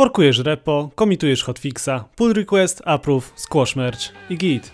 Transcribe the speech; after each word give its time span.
Forkujesz 0.00 0.38
repo, 0.38 0.90
komitujesz 0.94 1.42
hotfixa, 1.42 2.04
pull 2.16 2.32
request, 2.32 2.82
approve, 2.84 3.30
squash 3.36 3.76
merge 3.76 4.08
i 4.30 4.36
git. 4.38 4.72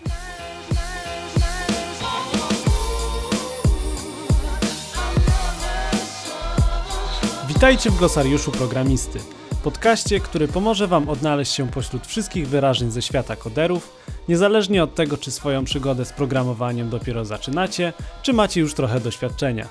Witajcie 7.47 7.89
w 7.89 7.97
glosariuszu 7.97 8.51
programisty, 8.51 9.19
podcaście, 9.63 10.19
który 10.19 10.47
pomoże 10.47 10.87
Wam 10.87 11.09
odnaleźć 11.09 11.53
się 11.53 11.69
pośród 11.71 12.07
wszystkich 12.07 12.47
wyrażeń 12.47 12.91
ze 12.91 13.01
świata 13.01 13.35
koderów, 13.35 13.97
niezależnie 14.29 14.83
od 14.83 14.95
tego, 14.95 15.17
czy 15.17 15.31
swoją 15.31 15.63
przygodę 15.63 16.05
z 16.05 16.13
programowaniem 16.13 16.89
dopiero 16.89 17.25
zaczynacie, 17.25 17.93
czy 18.21 18.33
macie 18.33 18.61
już 18.61 18.73
trochę 18.73 18.99
doświadczenia. 18.99 19.67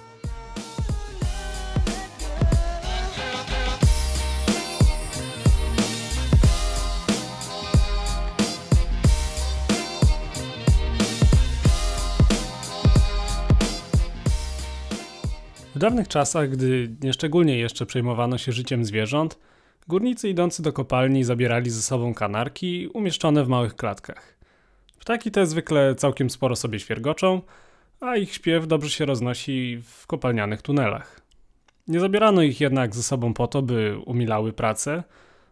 Dawnych 15.86 16.08
czasach, 16.08 16.50
gdy 16.50 16.96
nieszczególnie 17.02 17.58
jeszcze 17.58 17.86
przejmowano 17.86 18.38
się 18.38 18.52
życiem 18.52 18.84
zwierząt, 18.84 19.38
górnicy 19.88 20.28
idący 20.28 20.62
do 20.62 20.72
kopalni 20.72 21.24
zabierali 21.24 21.70
ze 21.70 21.82
sobą 21.82 22.14
kanarki 22.14 22.88
umieszczone 22.94 23.44
w 23.44 23.48
małych 23.48 23.76
klatkach. 23.76 24.36
Ptaki 24.98 25.30
te 25.30 25.46
zwykle 25.46 25.94
całkiem 25.94 26.30
sporo 26.30 26.56
sobie 26.56 26.80
świergoczą, 26.80 27.42
a 28.00 28.16
ich 28.16 28.34
śpiew 28.34 28.66
dobrze 28.66 28.90
się 28.90 29.04
roznosi 29.04 29.82
w 29.84 30.06
kopalnianych 30.06 30.62
tunelach. 30.62 31.20
Nie 31.88 32.00
zabierano 32.00 32.42
ich 32.42 32.60
jednak 32.60 32.94
ze 32.94 33.02
sobą 33.02 33.34
po 33.34 33.46
to, 33.46 33.62
by 33.62 33.98
umilały 34.06 34.52
pracę, 34.52 35.02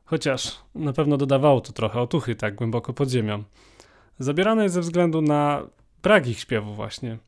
chociaż 0.04 0.58
na 0.74 0.92
pewno 0.92 1.16
dodawało 1.16 1.60
to 1.60 1.72
trochę 1.72 2.00
otuchy 2.00 2.34
tak 2.34 2.54
głęboko 2.54 2.92
pod 2.92 3.10
ziemią. 3.10 3.42
Zabierano 4.18 4.62
je 4.62 4.68
ze 4.68 4.80
względu 4.80 5.22
na 5.22 5.62
brak 6.02 6.26
ich 6.26 6.38
śpiewu 6.38 6.74
właśnie– 6.74 7.18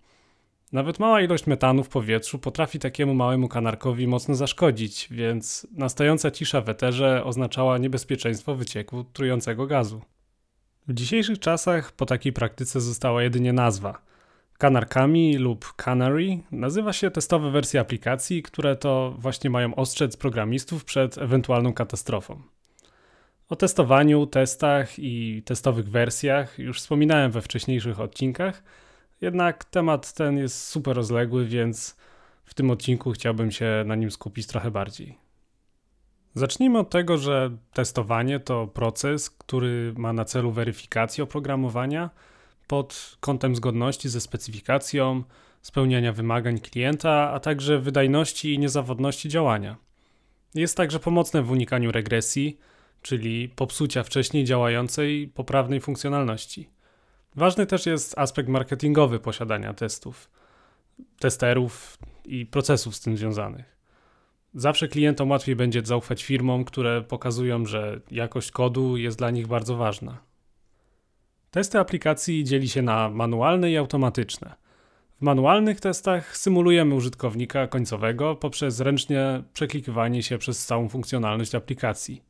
nawet 0.72 0.98
mała 0.98 1.22
ilość 1.22 1.46
metanu 1.46 1.84
w 1.84 1.88
powietrzu 1.88 2.38
potrafi 2.38 2.78
takiemu 2.78 3.14
małemu 3.14 3.48
kanarkowi 3.48 4.06
mocno 4.06 4.34
zaszkodzić, 4.34 5.08
więc 5.10 5.66
nastająca 5.72 6.30
cisza 6.30 6.60
w 6.60 6.68
eterze 6.68 7.24
oznaczała 7.24 7.78
niebezpieczeństwo 7.78 8.54
wycieku 8.54 9.04
trującego 9.04 9.66
gazu. 9.66 10.02
W 10.88 10.94
dzisiejszych 10.94 11.38
czasach 11.38 11.92
po 11.92 12.06
takiej 12.06 12.32
praktyce 12.32 12.80
została 12.80 13.22
jedynie 13.22 13.52
nazwa. 13.52 14.02
Kanarkami 14.58 15.36
lub 15.36 15.72
Canary 15.76 16.38
nazywa 16.50 16.92
się 16.92 17.10
testowe 17.10 17.50
wersje 17.50 17.80
aplikacji, 17.80 18.42
które 18.42 18.76
to 18.76 19.14
właśnie 19.18 19.50
mają 19.50 19.74
ostrzec 19.74 20.16
programistów 20.16 20.84
przed 20.84 21.18
ewentualną 21.18 21.72
katastrofą. 21.72 22.42
O 23.48 23.56
testowaniu, 23.56 24.26
testach 24.26 24.98
i 24.98 25.42
testowych 25.44 25.90
wersjach 25.90 26.58
już 26.58 26.78
wspominałem 26.78 27.30
we 27.30 27.42
wcześniejszych 27.42 28.00
odcinkach– 28.00 28.62
jednak 29.20 29.64
temat 29.64 30.12
ten 30.12 30.38
jest 30.38 30.64
super 30.64 30.96
rozległy, 30.96 31.46
więc 31.46 31.96
w 32.44 32.54
tym 32.54 32.70
odcinku 32.70 33.12
chciałbym 33.12 33.50
się 33.50 33.84
na 33.86 33.94
nim 33.94 34.10
skupić 34.10 34.46
trochę 34.46 34.70
bardziej. 34.70 35.18
Zacznijmy 36.34 36.78
od 36.78 36.90
tego, 36.90 37.18
że 37.18 37.56
testowanie 37.72 38.40
to 38.40 38.66
proces, 38.66 39.30
który 39.30 39.94
ma 39.96 40.12
na 40.12 40.24
celu 40.24 40.50
weryfikację 40.50 41.24
oprogramowania 41.24 42.10
pod 42.66 43.16
kątem 43.20 43.56
zgodności 43.56 44.08
ze 44.08 44.20
specyfikacją, 44.20 45.22
spełniania 45.62 46.12
wymagań 46.12 46.58
klienta, 46.58 47.30
a 47.32 47.40
także 47.40 47.78
wydajności 47.78 48.54
i 48.54 48.58
niezawodności 48.58 49.28
działania. 49.28 49.76
Jest 50.54 50.76
także 50.76 51.00
pomocne 51.00 51.42
w 51.42 51.50
unikaniu 51.50 51.92
regresji, 51.92 52.58
czyli 53.02 53.48
popsucia 53.48 54.02
wcześniej 54.02 54.44
działającej 54.44 55.28
poprawnej 55.28 55.80
funkcjonalności. 55.80 56.68
Ważny 57.36 57.66
też 57.66 57.86
jest 57.86 58.18
aspekt 58.18 58.48
marketingowy 58.48 59.18
posiadania 59.18 59.74
testów, 59.74 60.30
testerów 61.18 61.98
i 62.24 62.46
procesów 62.46 62.96
z 62.96 63.00
tym 63.00 63.16
związanych. 63.16 63.76
Zawsze 64.54 64.88
klientom 64.88 65.30
łatwiej 65.30 65.56
będzie 65.56 65.82
zaufać 65.84 66.24
firmom, 66.24 66.64
które 66.64 67.02
pokazują, 67.02 67.66
że 67.66 68.00
jakość 68.10 68.50
kodu 68.50 68.96
jest 68.96 69.18
dla 69.18 69.30
nich 69.30 69.46
bardzo 69.46 69.76
ważna. 69.76 70.18
Testy 71.50 71.78
aplikacji 71.78 72.44
dzieli 72.44 72.68
się 72.68 72.82
na 72.82 73.08
manualne 73.08 73.70
i 73.70 73.76
automatyczne. 73.76 74.54
W 75.18 75.22
manualnych 75.22 75.80
testach 75.80 76.36
symulujemy 76.36 76.94
użytkownika 76.94 77.66
końcowego 77.66 78.34
poprzez 78.34 78.80
ręcznie 78.80 79.42
przeklikywanie 79.52 80.22
się 80.22 80.38
przez 80.38 80.66
całą 80.66 80.88
funkcjonalność 80.88 81.54
aplikacji. 81.54 82.22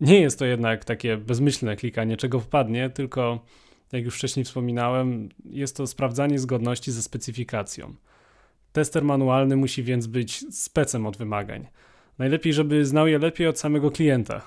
Nie 0.00 0.20
jest 0.20 0.38
to 0.38 0.44
jednak 0.44 0.84
takie 0.84 1.16
bezmyślne 1.16 1.76
klikanie 1.76 2.16
czego 2.16 2.40
wpadnie, 2.40 2.90
tylko 2.90 3.44
jak 3.92 4.04
już 4.04 4.14
wcześniej 4.14 4.44
wspominałem, 4.44 5.28
jest 5.44 5.76
to 5.76 5.86
sprawdzanie 5.86 6.38
zgodności 6.38 6.92
ze 6.92 7.02
specyfikacją. 7.02 7.94
Tester 8.72 9.04
manualny 9.04 9.56
musi 9.56 9.82
więc 9.82 10.06
być 10.06 10.54
specem 10.56 11.06
od 11.06 11.16
wymagań. 11.16 11.66
Najlepiej, 12.18 12.52
żeby 12.52 12.84
znał 12.84 13.06
je 13.06 13.18
lepiej 13.18 13.46
od 13.46 13.58
samego 13.58 13.90
klienta. 13.90 14.42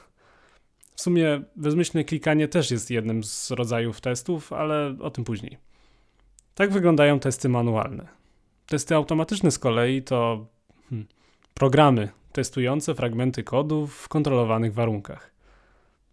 W 0.96 1.02
sumie 1.02 1.42
bezmyślne 1.56 2.04
klikanie 2.04 2.48
też 2.48 2.72
jest 2.72 2.92
jednym 2.92 3.24
z 3.24 3.52
rodzajów 3.52 4.02
testów, 4.02 4.54
ale 4.54 4.96
o 5.00 5.10
tym 5.10 5.24
później. 5.24 5.58
Tak 6.56 6.72
wyglądają 6.72 7.20
testy 7.20 7.50
manualne. 7.50 8.08
Testy 8.68 8.96
automatyczne 8.96 9.52
z 9.52 9.60
kolei 9.60 10.02
to 10.02 10.46
hmm, 10.90 11.08
programy 11.54 12.10
testujące 12.32 12.96
fragmenty 12.96 13.44
kodu 13.44 13.88
w 13.88 14.08
kontrolowanych 14.08 14.74
warunkach. 14.74 15.32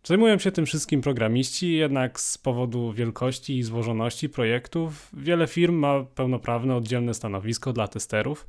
Zajmują 0.09 0.39
się 0.39 0.53
tym 0.53 0.67
wszystkim 0.67 1.01
programiści, 1.01 1.73
jednak 1.73 2.21
z 2.21 2.39
powodu 2.39 2.93
wielkości 2.93 3.59
i 3.59 3.63
złożoności 3.63 4.29
projektów 4.29 5.11
wiele 5.13 5.47
firm 5.47 5.75
ma 5.75 6.05
pełnoprawne 6.05 6.77
oddzielne 6.77 7.15
stanowisko 7.15 7.73
dla 7.73 7.89
testerów, 7.89 8.47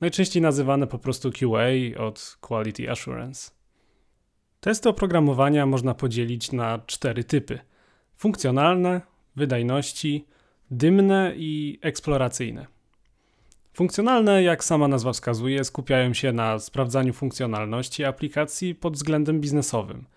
najczęściej 0.00 0.42
nazywane 0.42 0.86
po 0.86 0.98
prostu 0.98 1.30
QA 1.32 1.98
od 1.98 2.36
Quality 2.40 2.90
Assurance. 2.90 3.50
Testy 4.60 4.88
oprogramowania 4.88 5.66
można 5.66 5.94
podzielić 5.94 6.52
na 6.52 6.78
cztery 6.86 7.24
typy: 7.24 7.58
funkcjonalne, 8.16 9.00
wydajności, 9.36 10.26
dymne 10.70 11.32
i 11.36 11.78
eksploracyjne. 11.82 12.66
Funkcjonalne, 13.72 14.42
jak 14.42 14.64
sama 14.64 14.88
nazwa 14.88 15.12
wskazuje, 15.12 15.64
skupiają 15.64 16.14
się 16.14 16.32
na 16.32 16.58
sprawdzaniu 16.58 17.12
funkcjonalności 17.12 18.04
aplikacji 18.04 18.74
pod 18.74 18.94
względem 18.94 19.40
biznesowym– 19.40 20.04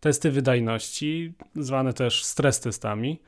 Testy 0.00 0.30
wydajności, 0.30 1.32
zwane 1.54 1.92
też 1.92 2.24
stres 2.24 2.60
testami, 2.60 3.20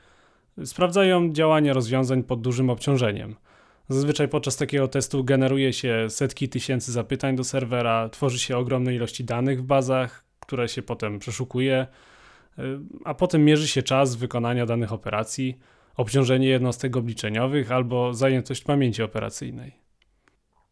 sprawdzają 0.65 1.33
działanie 1.33 1.73
rozwiązań 1.73 2.23
pod 2.23 2.41
dużym 2.41 2.71
obciążeniem. 2.71 3.37
Zazwyczaj 3.89 4.29
podczas 4.29 4.57
takiego 4.57 4.89
testu 4.89 5.25
generuje 5.25 5.73
się 5.73 6.07
setki 6.09 6.49
tysięcy 6.49 6.93
zapytań 6.93 7.37
do 7.37 7.45
serwera, 7.45 8.09
tworzy 8.09 8.39
się 8.39 8.57
ogromne 8.57 8.95
ilości 8.95 9.25
danych 9.25 9.61
w 9.61 9.63
bazach, 9.63 10.25
które 10.41 10.69
się 10.69 10.83
potem 10.83 11.19
przeszukuje, 11.19 11.87
y, 12.59 12.63
a 13.05 13.15
potem 13.15 13.45
mierzy 13.45 13.69
się 13.69 13.83
czas 13.83 14.17
wykonania 14.17 14.67
danych 14.67 14.93
operacji, 14.93 15.59
obciążenie 15.97 16.49
jednostek 16.49 16.97
obliczeniowych 16.97 17.73
albo 17.73 18.15
zajętość 18.15 18.65
pamięci 18.65 19.03
operacyjnej. 19.03 19.75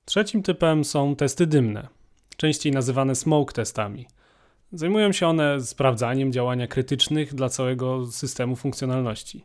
Trzecim 0.04 0.42
typem 0.42 0.84
są 0.84 1.16
testy 1.16 1.46
dymne, 1.46 1.88
częściej 2.36 2.72
nazywane 2.72 3.14
smoke 3.14 3.54
testami– 3.54 4.06
Zajmują 4.72 5.12
się 5.12 5.26
one 5.26 5.60
sprawdzaniem 5.60 6.32
działania 6.32 6.66
krytycznych 6.66 7.34
dla 7.34 7.48
całego 7.48 8.06
systemu 8.06 8.56
funkcjonalności. 8.56 9.44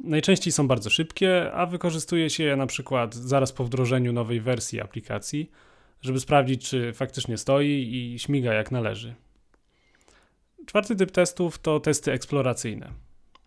Najczęściej 0.00 0.52
są 0.52 0.68
bardzo 0.68 0.90
szybkie, 0.90 1.52
a 1.52 1.66
wykorzystuje 1.66 2.30
się 2.30 2.44
je 2.44 2.56
na 2.56 2.66
przykład 2.66 3.14
zaraz 3.14 3.52
po 3.52 3.64
wdrożeniu 3.64 4.12
nowej 4.12 4.40
wersji 4.40 4.80
aplikacji, 4.80 5.50
żeby 6.00 6.20
sprawdzić, 6.20 6.68
czy 6.68 6.92
faktycznie 6.92 7.38
stoi 7.38 7.90
i 7.92 8.18
śmiga 8.18 8.54
jak 8.54 8.70
należy. 8.70 9.14
Czwarty 10.66 10.96
typ 10.96 11.10
testów 11.10 11.58
to 11.58 11.80
testy 11.80 12.12
eksploracyjne. 12.12 12.92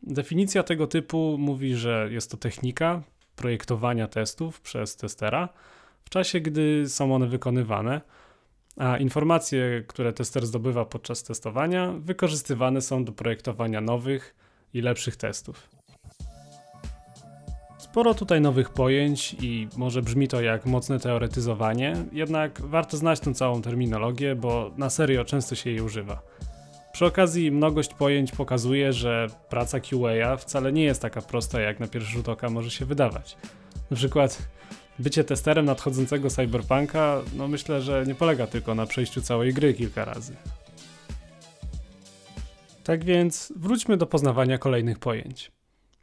Definicja 0.03 0.63
tego 0.63 0.87
typu 0.87 1.35
mówi, 1.39 1.75
że 1.75 2.07
jest 2.11 2.31
to 2.31 2.37
technika 2.37 3.03
projektowania 3.35 4.07
testów 4.07 4.61
przez 4.61 4.95
testera 4.95 5.49
w 6.05 6.09
czasie, 6.09 6.39
gdy 6.39 6.89
są 6.89 7.15
one 7.15 7.27
wykonywane 7.27 8.01
a 8.77 8.97
informacje, 8.97 9.83
które 9.87 10.13
tester 10.13 10.45
zdobywa 10.45 10.85
podczas 10.85 11.23
testowania, 11.23 11.93
wykorzystywane 11.99 12.81
są 12.81 13.05
do 13.05 13.11
projektowania 13.11 13.81
nowych 13.81 14.35
i 14.73 14.81
lepszych 14.81 15.15
testów. 15.15 15.69
Sporo 17.77 18.13
tutaj 18.13 18.41
nowych 18.41 18.69
pojęć 18.69 19.35
i 19.41 19.67
może 19.77 20.01
brzmi 20.01 20.27
to 20.27 20.41
jak 20.41 20.65
mocne 20.65 20.99
teoretyzowanie, 20.99 21.95
jednak 22.11 22.61
warto 22.61 22.97
znać 22.97 23.19
tę 23.19 23.33
całą 23.33 23.61
terminologię, 23.61 24.35
bo 24.35 24.71
na 24.77 24.89
serio 24.89 25.25
często 25.25 25.55
się 25.55 25.69
jej 25.69 25.81
używa. 25.81 26.21
Przy 26.93 27.05
okazji 27.05 27.51
mnogość 27.51 27.93
pojęć 27.93 28.31
pokazuje, 28.31 28.93
że 28.93 29.27
praca 29.49 29.79
QA 29.79 30.37
wcale 30.37 30.73
nie 30.73 30.83
jest 30.83 31.01
taka 31.01 31.21
prosta, 31.21 31.61
jak 31.61 31.79
na 31.79 31.87
pierwszy 31.87 32.11
rzut 32.11 32.29
oka 32.29 32.49
może 32.49 32.71
się 32.71 32.85
wydawać. 32.85 33.37
Na 33.91 33.97
przykład 33.97 34.47
bycie 34.99 35.23
testerem 35.23 35.65
nadchodzącego 35.65 36.29
cyberpunka, 36.29 37.21
no 37.37 37.47
myślę, 37.47 37.81
że 37.81 38.03
nie 38.07 38.15
polega 38.15 38.47
tylko 38.47 38.75
na 38.75 38.85
przejściu 38.85 39.21
całej 39.21 39.53
gry 39.53 39.73
kilka 39.73 40.05
razy. 40.05 40.35
Tak 42.83 43.05
więc 43.05 43.53
wróćmy 43.55 43.97
do 43.97 44.07
poznawania 44.07 44.57
kolejnych 44.57 44.99
pojęć. 44.99 45.51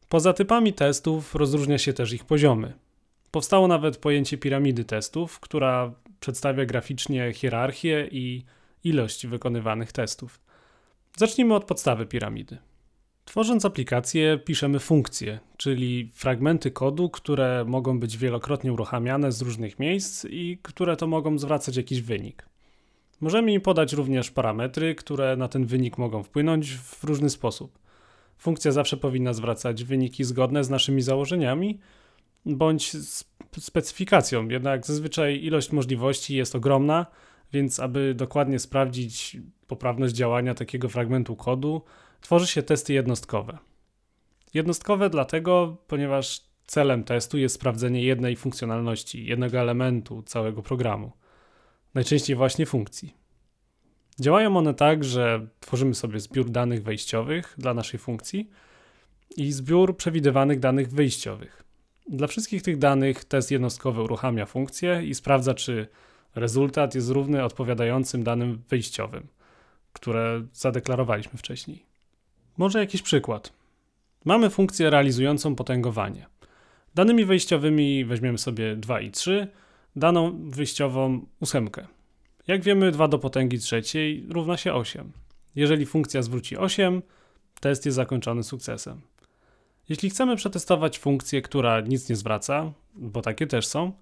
Poza 0.08 0.32
typami 0.32 0.72
testów 0.72 1.34
rozróżnia 1.34 1.78
się 1.78 1.92
też 1.92 2.12
ich 2.12 2.24
poziomy. 2.24 2.72
Powstało 3.30 3.68
nawet 3.68 3.96
pojęcie 3.96 4.38
piramidy 4.38 4.84
testów, 4.84 5.40
która 5.40 5.92
przedstawia 6.20 6.64
graficznie 6.66 7.32
hierarchię 7.32 8.08
i 8.10 8.44
ilość 8.84 9.26
wykonywanych 9.26 9.92
testów. 9.92 10.40
Zacznijmy 11.16 11.54
od 11.54 11.64
podstawy 11.64 12.06
piramidy. 12.06 12.58
Tworząc 13.24 13.64
aplikację, 13.64 14.38
piszemy 14.44 14.78
funkcje, 14.78 15.40
czyli 15.56 16.10
fragmenty 16.14 16.70
kodu, 16.70 17.10
które 17.10 17.64
mogą 17.64 18.00
być 18.00 18.18
wielokrotnie 18.18 18.72
uruchamiane 18.72 19.32
z 19.32 19.42
różnych 19.42 19.78
miejsc 19.78 20.26
i 20.30 20.58
które 20.62 20.96
to 20.96 21.06
mogą 21.06 21.38
zwracać 21.38 21.76
jakiś 21.76 22.02
wynik. 22.02 22.46
Możemy 23.20 23.52
im 23.52 23.60
podać 23.60 23.92
również 23.92 24.30
parametry, 24.30 24.94
które 24.94 25.36
na 25.36 25.48
ten 25.48 25.66
wynik 25.66 25.98
mogą 25.98 26.22
wpłynąć 26.22 26.76
w 26.76 27.04
różny 27.04 27.30
sposób. 27.30 27.78
Funkcja 28.38 28.72
zawsze 28.72 28.96
powinna 28.96 29.32
zwracać 29.32 29.84
wyniki 29.84 30.24
zgodne 30.24 30.64
z 30.64 30.70
naszymi 30.70 31.02
założeniami 31.02 31.78
bądź 32.46 32.92
specyfikacją, 33.60 34.48
jednak 34.48 34.86
zazwyczaj 34.86 35.44
ilość 35.44 35.72
możliwości 35.72 36.36
jest 36.36 36.54
ogromna, 36.54 37.06
więc 37.52 37.80
aby 37.80 38.14
dokładnie 38.14 38.58
sprawdzić 38.58 39.36
poprawność 39.66 40.14
działania 40.14 40.54
takiego 40.54 40.88
fragmentu 40.88 41.36
kodu, 41.36 41.82
tworzy 42.22 42.46
się 42.46 42.62
testy 42.62 42.92
jednostkowe. 42.92 43.58
Jednostkowe 44.54 45.10
dlatego, 45.10 45.76
ponieważ 45.86 46.40
celem 46.66 47.04
testu 47.04 47.38
jest 47.38 47.54
sprawdzenie 47.54 48.02
jednej 48.04 48.36
funkcjonalności, 48.36 49.26
jednego 49.26 49.58
elementu 49.58 50.22
całego 50.22 50.62
programu, 50.62 51.12
najczęściej 51.94 52.36
właśnie 52.36 52.66
funkcji. 52.66 53.14
Działają 54.20 54.56
one 54.56 54.74
tak, 54.74 55.04
że 55.04 55.46
tworzymy 55.60 55.94
sobie 55.94 56.20
zbiór 56.20 56.50
danych 56.50 56.82
wejściowych 56.82 57.54
dla 57.58 57.74
naszej 57.74 58.00
funkcji 58.00 58.50
i 59.36 59.52
zbiór 59.52 59.96
przewidywanych 59.96 60.60
danych 60.60 60.90
wyjściowych. 60.90 61.62
Dla 62.08 62.26
wszystkich 62.26 62.62
tych 62.62 62.78
danych 62.78 63.24
test 63.24 63.50
jednostkowy 63.50 64.02
uruchamia 64.02 64.46
funkcję 64.46 65.02
i 65.04 65.14
sprawdza, 65.14 65.54
czy 65.54 65.88
rezultat 66.34 66.94
jest 66.94 67.10
równy 67.10 67.44
odpowiadającym 67.44 68.24
danym 68.24 68.62
wyjściowym, 68.68 69.26
które 69.92 70.46
zadeklarowaliśmy 70.52 71.38
wcześniej. 71.38 71.91
Może 72.56 72.78
jakiś 72.78 73.02
przykład. 73.02 73.52
Mamy 74.24 74.50
funkcję 74.50 74.90
realizującą 74.90 75.54
potęgowanie. 75.54 76.26
Danymi 76.94 77.24
wejściowymi 77.24 78.04
weźmiemy 78.04 78.38
sobie 78.38 78.76
2 78.76 79.00
i 79.00 79.10
3, 79.10 79.48
daną 79.96 80.50
wyjściową 80.50 81.26
8. 81.40 81.70
Jak 82.46 82.62
wiemy, 82.62 82.92
2 82.92 83.08
do 83.08 83.18
potęgi 83.18 83.58
trzeciej 83.58 84.26
równa 84.28 84.56
się 84.56 84.74
8. 84.74 85.12
Jeżeli 85.54 85.86
funkcja 85.86 86.22
zwróci 86.22 86.56
8, 86.56 87.02
test 87.60 87.86
jest 87.86 87.96
zakończony 87.96 88.42
sukcesem. 88.42 89.00
Jeśli 89.88 90.10
chcemy 90.10 90.36
przetestować 90.36 90.98
funkcję, 90.98 91.42
która 91.42 91.80
nic 91.80 92.08
nie 92.08 92.16
zwraca, 92.16 92.72
bo 92.94 93.22
takie 93.22 93.46
też 93.46 93.66
są, 93.66 93.92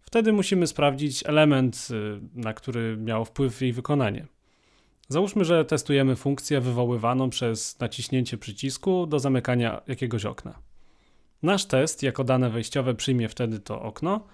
wtedy 0.00 0.32
musimy 0.32 0.66
sprawdzić 0.66 1.26
element, 1.26 1.88
y, 1.90 2.20
na 2.34 2.54
który 2.54 2.96
miało 2.96 3.24
wpływ 3.24 3.60
jej 3.60 3.72
wykonanie. 3.72 4.26
Załóżmy, 5.12 5.44
że 5.44 5.64
testujemy 5.64 6.16
funkcję 6.16 6.60
wywoływaną 6.60 7.30
przez 7.30 7.80
naciśnięcie 7.80 8.38
przycisku 8.38 9.06
do 9.06 9.18
zamykania 9.18 9.82
jakiegoś 9.86 10.24
okna. 10.24 10.58
Nasz 11.42 11.64
test 11.64 12.02
jako 12.02 12.24
dane 12.24 12.50
wejściowe 12.50 12.94
przyjmie 12.94 13.28
wtedy 13.28 13.60
to 13.60 13.82
okno, 13.82 14.26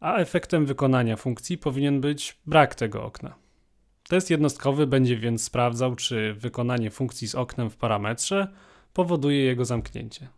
a 0.00 0.16
efektem 0.16 0.66
wykonania 0.66 1.16
funkcji 1.16 1.58
powinien 1.58 2.00
być 2.00 2.38
brak 2.46 2.74
tego 2.74 3.04
okna. 3.04 3.34
Test 4.08 4.30
jednostkowy 4.30 4.86
będzie 4.86 5.16
więc 5.16 5.44
sprawdzał, 5.44 5.94
czy 5.96 6.34
wykonanie 6.34 6.90
funkcji 6.90 7.28
z 7.28 7.34
oknem 7.34 7.70
w 7.70 7.76
parametrze 7.76 8.48
powoduje 8.92 9.44
jego 9.44 9.64
zamknięcie. 9.64 10.28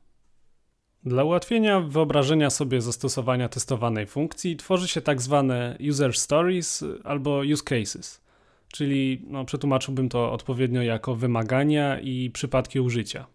Dla 1.04 1.24
ułatwienia 1.24 1.80
wyobrażenia 1.80 2.50
sobie 2.50 2.80
zastosowania 2.80 3.48
testowanej 3.48 4.06
funkcji 4.06 4.56
tworzy 4.56 4.88
się 4.88 5.00
tak 5.00 5.22
zwane 5.22 5.78
user 5.90 6.16
stories 6.16 6.84
albo 7.04 7.42
use 7.52 7.64
cases, 7.64 8.29
czyli 8.72 9.22
no, 9.26 9.44
przetłumaczyłbym 9.44 10.08
to 10.08 10.32
odpowiednio 10.32 10.82
jako 10.82 11.14
wymagania 11.14 12.00
i 12.00 12.30
przypadki 12.30 12.80
użycia. 12.80 13.26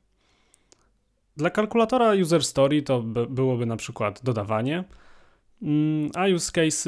Dla 1.37 1.49
kalkulatora 1.49 2.13
user 2.13 2.43
story 2.43 2.81
to 2.81 3.01
byłoby 3.29 3.65
na 3.65 3.77
przykład 3.77 4.23
dodawanie, 4.23 4.83
mm, 5.61 6.11
a 6.15 6.27
use 6.27 6.51
cases, 6.51 6.87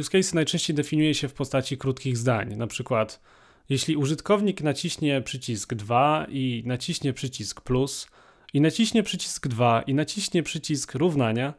use 0.00 0.10
case 0.10 0.34
najczęściej 0.34 0.76
definiuje 0.76 1.14
się 1.14 1.28
w 1.28 1.34
postaci 1.34 1.78
krótkich 1.78 2.16
zdań, 2.16 2.56
na 2.56 2.66
przykład 2.66 3.20
jeśli 3.68 3.96
użytkownik 3.96 4.62
naciśnie 4.62 5.22
przycisk 5.22 5.74
2 5.74 6.26
i 6.28 6.62
naciśnie 6.66 7.12
przycisk 7.12 7.60
plus, 7.60 8.08
i 8.54 8.60
naciśnie 8.60 9.02
przycisk 9.02 9.48
2 9.48 9.82
i 9.82 9.94
naciśnie 9.94 10.42
przycisk 10.42 10.94
równania, 10.94 11.54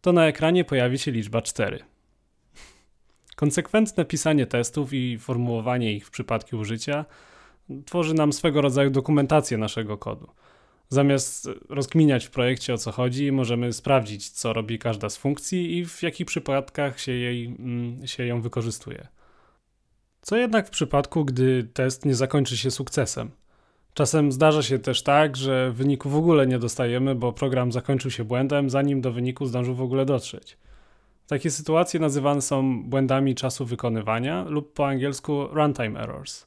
to 0.00 0.12
na 0.12 0.26
ekranie 0.26 0.64
pojawi 0.64 0.98
się 0.98 1.10
liczba 1.10 1.42
4. 1.42 1.91
Konsekwentne 3.42 4.04
pisanie 4.04 4.46
testów 4.46 4.92
i 4.92 5.18
formułowanie 5.18 5.94
ich 5.94 6.06
w 6.06 6.10
przypadku 6.10 6.56
użycia 6.56 7.04
tworzy 7.86 8.14
nam 8.14 8.32
swego 8.32 8.60
rodzaju 8.60 8.90
dokumentację 8.90 9.58
naszego 9.58 9.98
kodu. 9.98 10.28
Zamiast 10.88 11.48
rozkminiać 11.68 12.24
w 12.24 12.30
projekcie 12.30 12.74
o 12.74 12.78
co 12.78 12.92
chodzi, 12.92 13.32
możemy 13.32 13.72
sprawdzić, 13.72 14.30
co 14.30 14.52
robi 14.52 14.78
każda 14.78 15.10
z 15.10 15.16
funkcji 15.16 15.78
i 15.78 15.86
w 15.86 16.02
jakich 16.02 16.26
przypadkach 16.26 17.00
się, 17.00 17.12
jej, 17.12 17.46
mm, 17.46 18.06
się 18.06 18.26
ją 18.26 18.40
wykorzystuje. 18.40 19.08
Co 20.20 20.36
jednak 20.36 20.66
w 20.66 20.70
przypadku, 20.70 21.24
gdy 21.24 21.64
test 21.64 22.04
nie 22.04 22.14
zakończy 22.14 22.56
się 22.56 22.70
sukcesem? 22.70 23.30
Czasem 23.94 24.32
zdarza 24.32 24.62
się 24.62 24.78
też 24.78 25.02
tak, 25.02 25.36
że 25.36 25.72
wyniku 25.72 26.10
w 26.10 26.16
ogóle 26.16 26.46
nie 26.46 26.58
dostajemy, 26.58 27.14
bo 27.14 27.32
program 27.32 27.72
zakończył 27.72 28.10
się 28.10 28.24
błędem, 28.24 28.70
zanim 28.70 29.00
do 29.00 29.12
wyniku 29.12 29.46
zdążył 29.46 29.74
w 29.74 29.82
ogóle 29.82 30.04
dotrzeć. 30.04 30.56
Takie 31.26 31.50
sytuacje 31.50 32.00
nazywane 32.00 32.42
są 32.42 32.82
błędami 32.82 33.34
czasu 33.34 33.66
wykonywania 33.66 34.44
lub 34.44 34.72
po 34.72 34.88
angielsku 34.88 35.46
runtime 35.46 36.00
errors. 36.00 36.46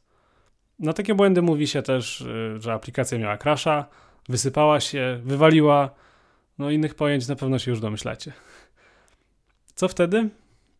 Na 0.79 0.93
takie 0.93 1.15
błędy 1.15 1.41
mówi 1.41 1.67
się 1.67 1.81
też, 1.81 2.21
y, 2.21 2.55
że 2.59 2.73
aplikacja 2.73 3.17
miała 3.19 3.37
crasha, 3.37 3.85
wysypała 4.29 4.79
się, 4.79 5.19
wywaliła. 5.23 5.89
No 6.57 6.69
innych 6.69 6.95
pojęć 6.95 7.27
na 7.27 7.35
pewno 7.35 7.59
się 7.59 7.71
już 7.71 7.79
domyślacie. 7.79 8.33
Co 9.75 9.87
wtedy? 9.87 10.29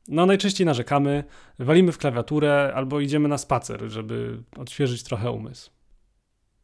No 0.08 0.26
najczęściej 0.26 0.66
narzekamy, 0.66 1.24
walimy 1.60 1.92
w 1.92 1.98
klawiaturę 1.98 2.72
albo 2.76 3.00
idziemy 3.00 3.28
na 3.28 3.38
spacer, 3.38 3.82
żeby 3.88 4.44
odświeżyć 4.58 5.04
trochę 5.04 5.32
umysł. 5.32 5.72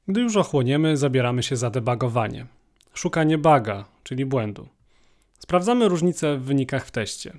Gdy 0.07 0.21
już 0.21 0.35
ochłoniemy, 0.35 0.97
zabieramy 0.97 1.43
się 1.43 1.55
za 1.55 1.69
debugowanie. 1.69 2.45
Szukanie 2.93 3.37
buga, 3.37 3.85
czyli 4.03 4.25
błędu. 4.25 4.67
Sprawdzamy 5.43 5.87
różnice 5.87 6.37
w 6.37 6.43
wynikach 6.43 6.85
w 6.85 6.91
teście. 6.91 7.33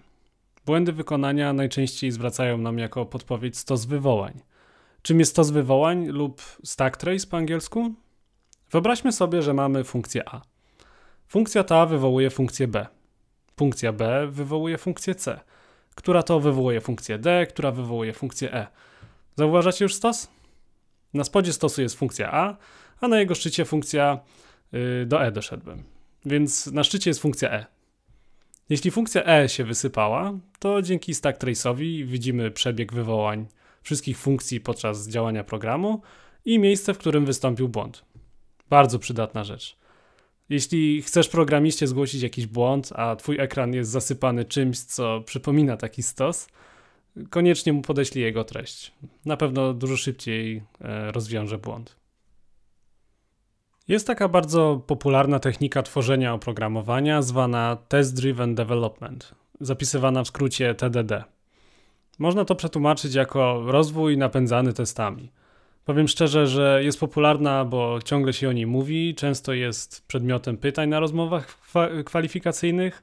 Błędy 0.66 0.92
wykonania 0.92 1.52
najczęściej 1.52 2.10
zwracają 2.10 2.58
nam 2.58 2.78
jako 2.78 3.06
podpowiedź 3.06 3.58
stos 3.58 3.84
wywołań. 3.84 4.40
Czym 5.02 5.18
jest 5.18 5.30
stos 5.30 5.50
wywołań 5.50 6.06
lub 6.06 6.42
stack 6.64 6.96
trace 6.96 7.26
po 7.26 7.36
angielsku? 7.36 7.94
Wyobraźmy 8.70 9.12
sobie, 9.12 9.42
że 9.42 9.54
mamy 9.54 9.84
funkcję 9.84 10.28
A. 10.28 10.42
Funkcja 11.28 11.64
ta 11.64 11.86
wywołuje 11.86 12.30
funkcję 12.30 12.68
B. 12.68 12.86
Funkcja 13.56 13.92
B 13.92 14.26
wywołuje 14.26 14.78
funkcję 14.78 15.14
C, 15.14 15.40
która 15.94 16.22
to 16.22 16.40
wywołuje 16.40 16.80
funkcję 16.80 17.18
D, 17.18 17.46
która 17.46 17.70
wywołuje 17.70 18.12
funkcję 18.12 18.54
E. 18.54 18.66
Zauważacie 19.36 19.84
już 19.84 19.94
stos? 19.94 20.28
Na 21.14 21.24
spodzie 21.24 21.52
stosu 21.52 21.82
jest 21.82 21.98
funkcja 21.98 22.32
A, 22.32 22.56
a 23.00 23.08
na 23.08 23.18
jego 23.18 23.34
szczycie 23.34 23.64
funkcja 23.64 24.20
y, 24.74 25.06
do 25.06 25.24
E 25.24 25.32
doszedłem. 25.32 25.82
Więc 26.24 26.66
na 26.66 26.84
szczycie 26.84 27.10
jest 27.10 27.20
funkcja 27.20 27.50
E. 27.50 27.81
Jeśli 28.68 28.90
funkcja 28.90 29.24
E 29.26 29.48
się 29.48 29.64
wysypała, 29.64 30.38
to 30.58 30.82
dzięki 30.82 31.14
stack 31.14 31.40
trace'owi 31.40 32.04
widzimy 32.06 32.50
przebieg 32.50 32.92
wywołań 32.92 33.46
wszystkich 33.82 34.18
funkcji 34.18 34.60
podczas 34.60 35.08
działania 35.08 35.44
programu 35.44 36.02
i 36.44 36.58
miejsce, 36.58 36.94
w 36.94 36.98
którym 36.98 37.26
wystąpił 37.26 37.68
błąd. 37.68 38.04
Bardzo 38.70 38.98
przydatna 38.98 39.44
rzecz. 39.44 39.76
Jeśli 40.48 41.02
chcesz 41.02 41.28
programiście 41.28 41.86
zgłosić 41.86 42.22
jakiś 42.22 42.46
błąd, 42.46 42.90
a 42.94 43.16
twój 43.16 43.40
ekran 43.40 43.74
jest 43.74 43.90
zasypany 43.90 44.44
czymś, 44.44 44.80
co 44.80 45.20
przypomina 45.20 45.76
taki 45.76 46.02
stos, 46.02 46.48
koniecznie 47.30 47.72
mu 47.72 47.82
podeślij 47.82 48.24
jego 48.24 48.44
treść. 48.44 48.92
Na 49.24 49.36
pewno 49.36 49.74
dużo 49.74 49.96
szybciej 49.96 50.62
e, 50.80 51.12
rozwiąże 51.12 51.58
błąd. 51.58 52.01
Jest 53.92 54.06
taka 54.06 54.28
bardzo 54.28 54.82
popularna 54.86 55.38
technika 55.38 55.82
tworzenia 55.82 56.34
oprogramowania 56.34 57.22
zwana 57.22 57.76
Test 57.88 58.16
Driven 58.16 58.54
Development, 58.54 59.34
zapisywana 59.60 60.24
w 60.24 60.28
skrócie 60.28 60.74
TDD. 60.74 61.24
Można 62.18 62.44
to 62.44 62.54
przetłumaczyć 62.54 63.14
jako 63.14 63.62
rozwój 63.66 64.18
napędzany 64.18 64.72
testami. 64.72 65.30
Powiem 65.84 66.08
szczerze, 66.08 66.46
że 66.46 66.80
jest 66.84 67.00
popularna, 67.00 67.64
bo 67.64 67.98
ciągle 68.04 68.32
się 68.32 68.48
o 68.48 68.52
niej 68.52 68.66
mówi, 68.66 69.14
często 69.14 69.52
jest 69.52 70.06
przedmiotem 70.06 70.56
pytań 70.56 70.88
na 70.88 71.00
rozmowach 71.00 71.58
kwalifikacyjnych 72.04 73.02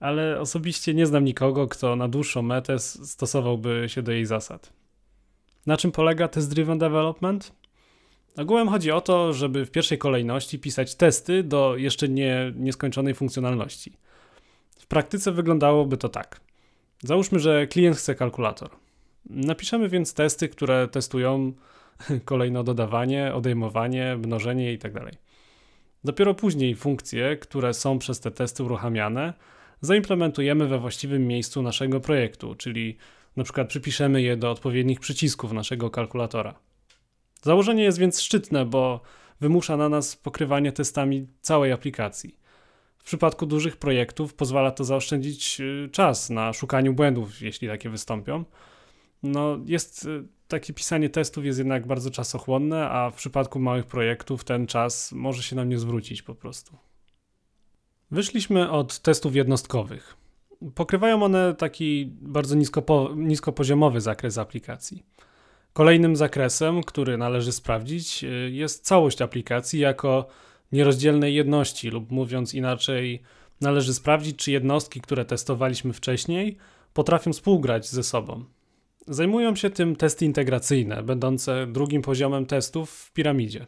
ale 0.00 0.40
osobiście 0.40 0.94
nie 0.94 1.06
znam 1.06 1.24
nikogo, 1.24 1.68
kto 1.68 1.96
na 1.96 2.08
dłuższą 2.08 2.42
metę 2.42 2.78
stosowałby 2.78 3.84
się 3.88 4.02
do 4.02 4.12
jej 4.12 4.26
zasad. 4.26 4.72
Na 5.66 5.76
czym 5.76 5.92
polega 5.92 6.28
test 6.28 6.50
driven 6.50 6.78
development? 6.78 7.61
Ogółem 8.36 8.68
chodzi 8.68 8.90
o 8.90 9.00
to, 9.00 9.32
żeby 9.32 9.66
w 9.66 9.70
pierwszej 9.70 9.98
kolejności 9.98 10.58
pisać 10.58 10.94
testy 10.94 11.42
do 11.42 11.76
jeszcze 11.76 12.08
nie, 12.08 12.52
nieskończonej 12.56 13.14
funkcjonalności. 13.14 13.92
W 14.78 14.86
praktyce 14.86 15.32
wyglądałoby 15.32 15.96
to 15.96 16.08
tak. 16.08 16.40
Załóżmy, 17.02 17.38
że 17.38 17.66
klient 17.66 17.96
chce 17.96 18.14
kalkulator. 18.14 18.70
Napiszemy 19.30 19.88
więc 19.88 20.14
testy, 20.14 20.48
które 20.48 20.88
testują 20.88 21.52
kolejno 22.24 22.64
dodawanie, 22.64 23.34
odejmowanie, 23.34 24.16
mnożenie 24.16 24.72
itd. 24.72 25.00
Tak 25.00 25.14
Dopiero 26.04 26.34
później 26.34 26.74
funkcje, 26.74 27.36
które 27.36 27.74
są 27.74 27.98
przez 27.98 28.20
te 28.20 28.30
testy 28.30 28.62
uruchamiane, 28.62 29.32
zaimplementujemy 29.80 30.66
we 30.68 30.78
właściwym 30.78 31.26
miejscu 31.26 31.62
naszego 31.62 32.00
projektu, 32.00 32.54
czyli 32.54 32.96
na 33.36 33.44
przykład 33.44 33.68
przypiszemy 33.68 34.22
je 34.22 34.36
do 34.36 34.50
odpowiednich 34.50 35.00
przycisków 35.00 35.52
naszego 35.52 35.90
kalkulatora. 35.90 36.54
Założenie 37.42 37.82
jest 37.82 37.98
więc 37.98 38.20
szczytne, 38.20 38.66
bo 38.66 39.00
wymusza 39.40 39.76
na 39.76 39.88
nas 39.88 40.16
pokrywanie 40.16 40.72
testami 40.72 41.26
całej 41.40 41.72
aplikacji. 41.72 42.36
W 42.98 43.04
przypadku 43.04 43.46
dużych 43.46 43.76
projektów 43.76 44.34
pozwala 44.34 44.70
to 44.70 44.84
zaoszczędzić 44.84 45.60
y, 45.60 45.88
czas 45.92 46.30
na 46.30 46.52
szukaniu 46.52 46.94
błędów, 46.94 47.40
jeśli 47.40 47.68
takie 47.68 47.90
wystąpią. 47.90 48.44
No, 49.22 49.58
jest 49.66 50.04
y, 50.04 50.24
takie 50.48 50.72
pisanie 50.72 51.10
testów 51.10 51.44
jest 51.44 51.58
jednak 51.58 51.86
bardzo 51.86 52.10
czasochłonne, 52.10 52.90
a 52.90 53.10
w 53.10 53.14
przypadku 53.14 53.58
małych 53.58 53.86
projektów 53.86 54.44
ten 54.44 54.66
czas 54.66 55.12
może 55.12 55.42
się 55.42 55.56
nam 55.56 55.68
nie 55.68 55.78
zwrócić 55.78 56.22
po 56.22 56.34
prostu. 56.34 56.76
Wyszliśmy 58.10 58.70
od 58.70 58.98
testów 58.98 59.36
jednostkowych. 59.36 60.16
Pokrywają 60.74 61.22
one 61.22 61.54
taki 61.54 62.12
bardzo 62.20 62.54
nisko, 62.54 63.10
niskopoziomowy 63.16 64.00
zakres 64.00 64.38
aplikacji. 64.38 65.02
Kolejnym 65.72 66.16
zakresem, 66.16 66.82
który 66.82 67.16
należy 67.16 67.52
sprawdzić, 67.52 68.24
y, 68.24 68.50
jest 68.50 68.84
całość 68.84 69.22
aplikacji 69.22 69.80
jako 69.80 70.26
nierozdzielnej 70.72 71.34
jedności, 71.34 71.90
lub 71.90 72.10
mówiąc 72.10 72.54
inaczej, 72.54 73.22
należy 73.60 73.94
sprawdzić, 73.94 74.36
czy 74.36 74.52
jednostki, 74.52 75.00
które 75.00 75.24
testowaliśmy 75.24 75.92
wcześniej, 75.92 76.56
potrafią 76.92 77.32
współgrać 77.32 77.88
ze 77.88 78.02
sobą. 78.02 78.44
Zajmują 79.06 79.56
się 79.56 79.70
tym 79.70 79.96
testy 79.96 80.24
integracyjne, 80.24 81.02
będące 81.02 81.66
drugim 81.66 82.02
poziomem 82.02 82.46
testów 82.46 82.90
w 82.90 83.12
piramidzie. 83.12 83.66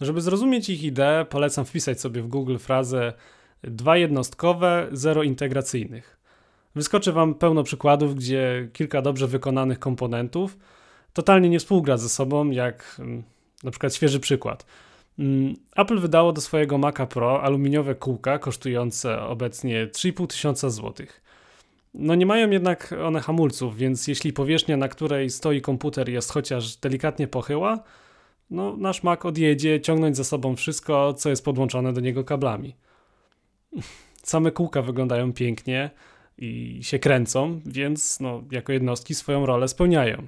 Żeby 0.00 0.20
zrozumieć 0.20 0.68
ich 0.68 0.82
ideę, 0.82 1.24
polecam 1.24 1.64
wpisać 1.64 2.00
sobie 2.00 2.22
w 2.22 2.28
Google 2.28 2.56
frazę 2.58 3.12
dwa 3.62 3.96
jednostkowe, 3.96 4.88
zero 4.92 5.22
integracyjnych. 5.22 6.18
Wyskoczy 6.74 7.12
Wam 7.12 7.34
pełno 7.34 7.62
przykładów, 7.62 8.14
gdzie 8.14 8.68
kilka 8.72 9.02
dobrze 9.02 9.26
wykonanych 9.26 9.78
komponentów 9.78 10.58
totalnie 11.14 11.48
nie 11.48 11.58
współgra 11.58 11.96
ze 11.96 12.08
sobą, 12.08 12.50
jak 12.50 12.96
mm, 12.98 13.22
na 13.64 13.70
przykład 13.70 13.94
świeży 13.94 14.20
przykład. 14.20 14.66
Mm, 15.18 15.54
Apple 15.76 15.98
wydało 15.98 16.32
do 16.32 16.40
swojego 16.40 16.78
Maca 16.78 17.06
Pro 17.06 17.42
aluminiowe 17.42 17.94
kółka 17.94 18.38
kosztujące 18.38 19.22
obecnie 19.22 19.86
3,5 19.86 20.26
tysiąca 20.26 20.70
złotych. 20.70 21.24
No 21.94 22.14
nie 22.14 22.26
mają 22.26 22.50
jednak 22.50 22.94
one 23.04 23.20
hamulców, 23.20 23.76
więc 23.76 24.08
jeśli 24.08 24.32
powierzchnia, 24.32 24.76
na 24.76 24.88
której 24.88 25.30
stoi 25.30 25.60
komputer 25.60 26.08
jest 26.08 26.32
chociaż 26.32 26.76
delikatnie 26.76 27.28
pochyła, 27.28 27.82
no 28.50 28.76
nasz 28.76 29.02
Mac 29.02 29.24
odjedzie, 29.24 29.80
ciągnąć 29.80 30.16
za 30.16 30.24
sobą 30.24 30.56
wszystko, 30.56 31.14
co 31.14 31.30
jest 31.30 31.44
podłączone 31.44 31.92
do 31.92 32.00
niego 32.00 32.24
kablami. 32.24 32.74
Same 34.22 34.50
kółka 34.50 34.82
wyglądają 34.82 35.32
pięknie 35.32 35.90
i 36.38 36.78
się 36.82 36.98
kręcą, 36.98 37.60
więc 37.66 38.20
no, 38.20 38.42
jako 38.50 38.72
jednostki 38.72 39.14
swoją 39.14 39.46
rolę 39.46 39.68
spełniają. 39.68 40.26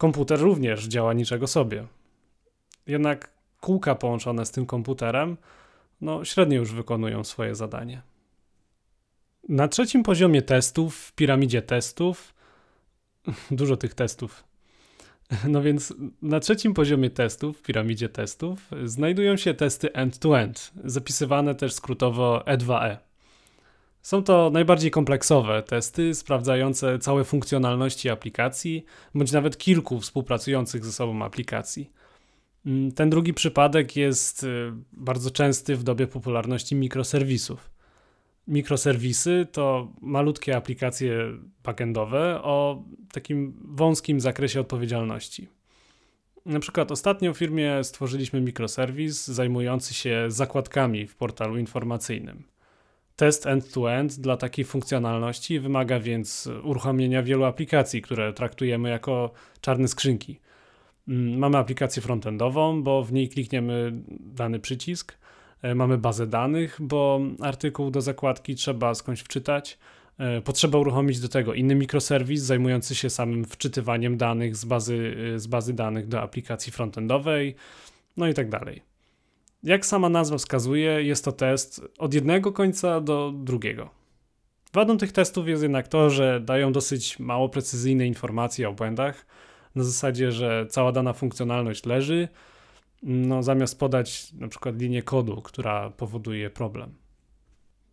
Komputer 0.00 0.40
również 0.40 0.86
działa 0.86 1.12
niczego 1.12 1.46
sobie. 1.46 1.86
Jednak 2.86 3.30
kółka 3.60 3.94
połączone 3.94 4.46
z 4.46 4.50
tym 4.50 4.66
komputerem 4.66 5.36
no, 6.00 6.24
średnio 6.24 6.56
już 6.56 6.72
wykonują 6.72 7.24
swoje 7.24 7.54
zadanie. 7.54 8.02
Na 9.48 9.68
trzecim 9.68 10.02
poziomie 10.02 10.42
testów, 10.42 10.96
w 10.96 11.12
piramidzie 11.12 11.62
testów, 11.62 12.34
dużo 13.50 13.76
tych 13.76 13.94
testów. 13.94 14.44
No 15.48 15.62
więc 15.62 15.94
na 16.22 16.40
trzecim 16.40 16.74
poziomie 16.74 17.10
testów, 17.10 17.58
w 17.58 17.62
piramidzie 17.62 18.08
testów, 18.08 18.70
znajdują 18.84 19.36
się 19.36 19.54
testy 19.54 19.92
end-to-end, 19.92 20.72
zapisywane 20.84 21.54
też 21.54 21.72
skrótowo 21.72 22.42
E2E. 22.46 22.96
Są 24.02 24.22
to 24.22 24.50
najbardziej 24.52 24.90
kompleksowe 24.90 25.62
testy 25.62 26.14
sprawdzające 26.14 26.98
całe 26.98 27.24
funkcjonalności 27.24 28.10
aplikacji, 28.10 28.84
bądź 29.14 29.32
nawet 29.32 29.58
kilku 29.58 30.00
współpracujących 30.00 30.84
ze 30.84 30.92
sobą 30.92 31.24
aplikacji. 31.24 31.90
Mm, 32.66 32.92
ten 32.92 33.10
drugi 33.10 33.34
przypadek 33.34 33.96
jest 33.96 34.44
y, 34.44 34.72
bardzo 34.92 35.30
częsty 35.30 35.76
w 35.76 35.82
dobie 35.82 36.06
popularności 36.06 36.74
mikroserwisów. 36.74 37.70
Mikroserwisy 38.48 39.46
to 39.52 39.92
malutkie 40.00 40.56
aplikacje 40.56 41.18
backendowe 41.62 42.42
o 42.42 42.84
takim 43.12 43.60
wąskim 43.64 44.20
zakresie 44.20 44.60
odpowiedzialności. 44.60 45.48
Na 46.46 46.60
przykład 46.60 46.92
ostatnio 46.92 47.34
w 47.34 47.38
firmie 47.38 47.84
stworzyliśmy 47.84 48.40
mikroserwis 48.40 49.26
zajmujący 49.26 49.94
się 49.94 50.24
zakładkami 50.28 51.06
w 51.06 51.16
portalu 51.16 51.58
informacyjnym. 51.58 52.42
Test 53.20 53.46
end-to-end 53.46 54.12
-end 54.12 54.20
dla 54.20 54.36
takiej 54.36 54.64
funkcjonalności 54.64 55.60
wymaga 55.60 56.00
więc 56.00 56.48
uruchomienia 56.62 57.22
wielu 57.22 57.44
aplikacji, 57.44 58.02
które 58.02 58.32
traktujemy 58.32 58.90
jako 58.90 59.30
czarne 59.60 59.88
skrzynki. 59.88 60.40
Mm, 61.08 61.38
mamy 61.38 61.58
aplikację 61.58 62.02
frontendową, 62.02 62.82
bo 62.82 63.02
w 63.02 63.12
niej 63.12 63.28
klikniemy 63.28 63.92
dany 64.20 64.60
przycisk. 64.60 65.18
E, 65.62 65.74
mamy 65.74 65.98
bazę 65.98 66.26
danych, 66.26 66.76
bo 66.80 67.20
artykuł 67.40 67.90
do 67.90 68.00
zakładki 68.00 68.54
trzeba 68.54 68.94
skądś 68.94 69.20
wczytać. 69.20 69.78
E, 70.18 70.40
potrzeba 70.40 70.78
uruchomić 70.78 71.20
do 71.20 71.28
tego 71.28 71.54
inny 71.54 71.74
mikroserwis 71.74 72.42
zajmujący 72.42 72.94
się 72.94 73.10
samym 73.10 73.44
wczytywaniem 73.44 74.16
danych 74.16 74.56
z 74.56 74.64
bazy, 74.64 75.16
e, 75.34 75.38
z 75.38 75.46
bazy 75.46 75.72
danych 75.72 76.08
do 76.08 76.20
aplikacji 76.20 76.72
frontendowej, 76.72 77.54
no 78.16 78.28
i 78.28 78.34
tak 78.34 78.48
dalej. 78.48 78.89
Jak 79.62 79.86
sama 79.86 80.08
nazwa 80.08 80.38
wskazuje, 80.38 81.02
jest 81.02 81.24
to 81.24 81.32
test 81.32 81.82
od 81.98 82.14
jednego 82.14 82.52
końca 82.52 83.00
do 83.00 83.32
drugiego. 83.34 83.90
Wadą 84.72 84.98
tych 84.98 85.12
testów 85.12 85.48
jest 85.48 85.62
jednak 85.62 85.88
to, 85.88 86.10
że 86.10 86.40
dają 86.40 86.72
dosyć 86.72 87.18
mało 87.18 87.48
precyzyjne 87.48 88.06
informacje 88.06 88.68
o 88.68 88.72
błędach, 88.72 89.26
na 89.74 89.84
zasadzie, 89.84 90.32
że 90.32 90.66
cała 90.70 90.92
dana 90.92 91.12
funkcjonalność 91.12 91.86
leży, 91.86 92.28
no, 93.02 93.42
zamiast 93.42 93.78
podać 93.78 94.32
na 94.32 94.48
przykład 94.48 94.78
linię 94.78 95.02
kodu, 95.02 95.42
która 95.42 95.90
powoduje 95.90 96.50
problem. 96.50 96.94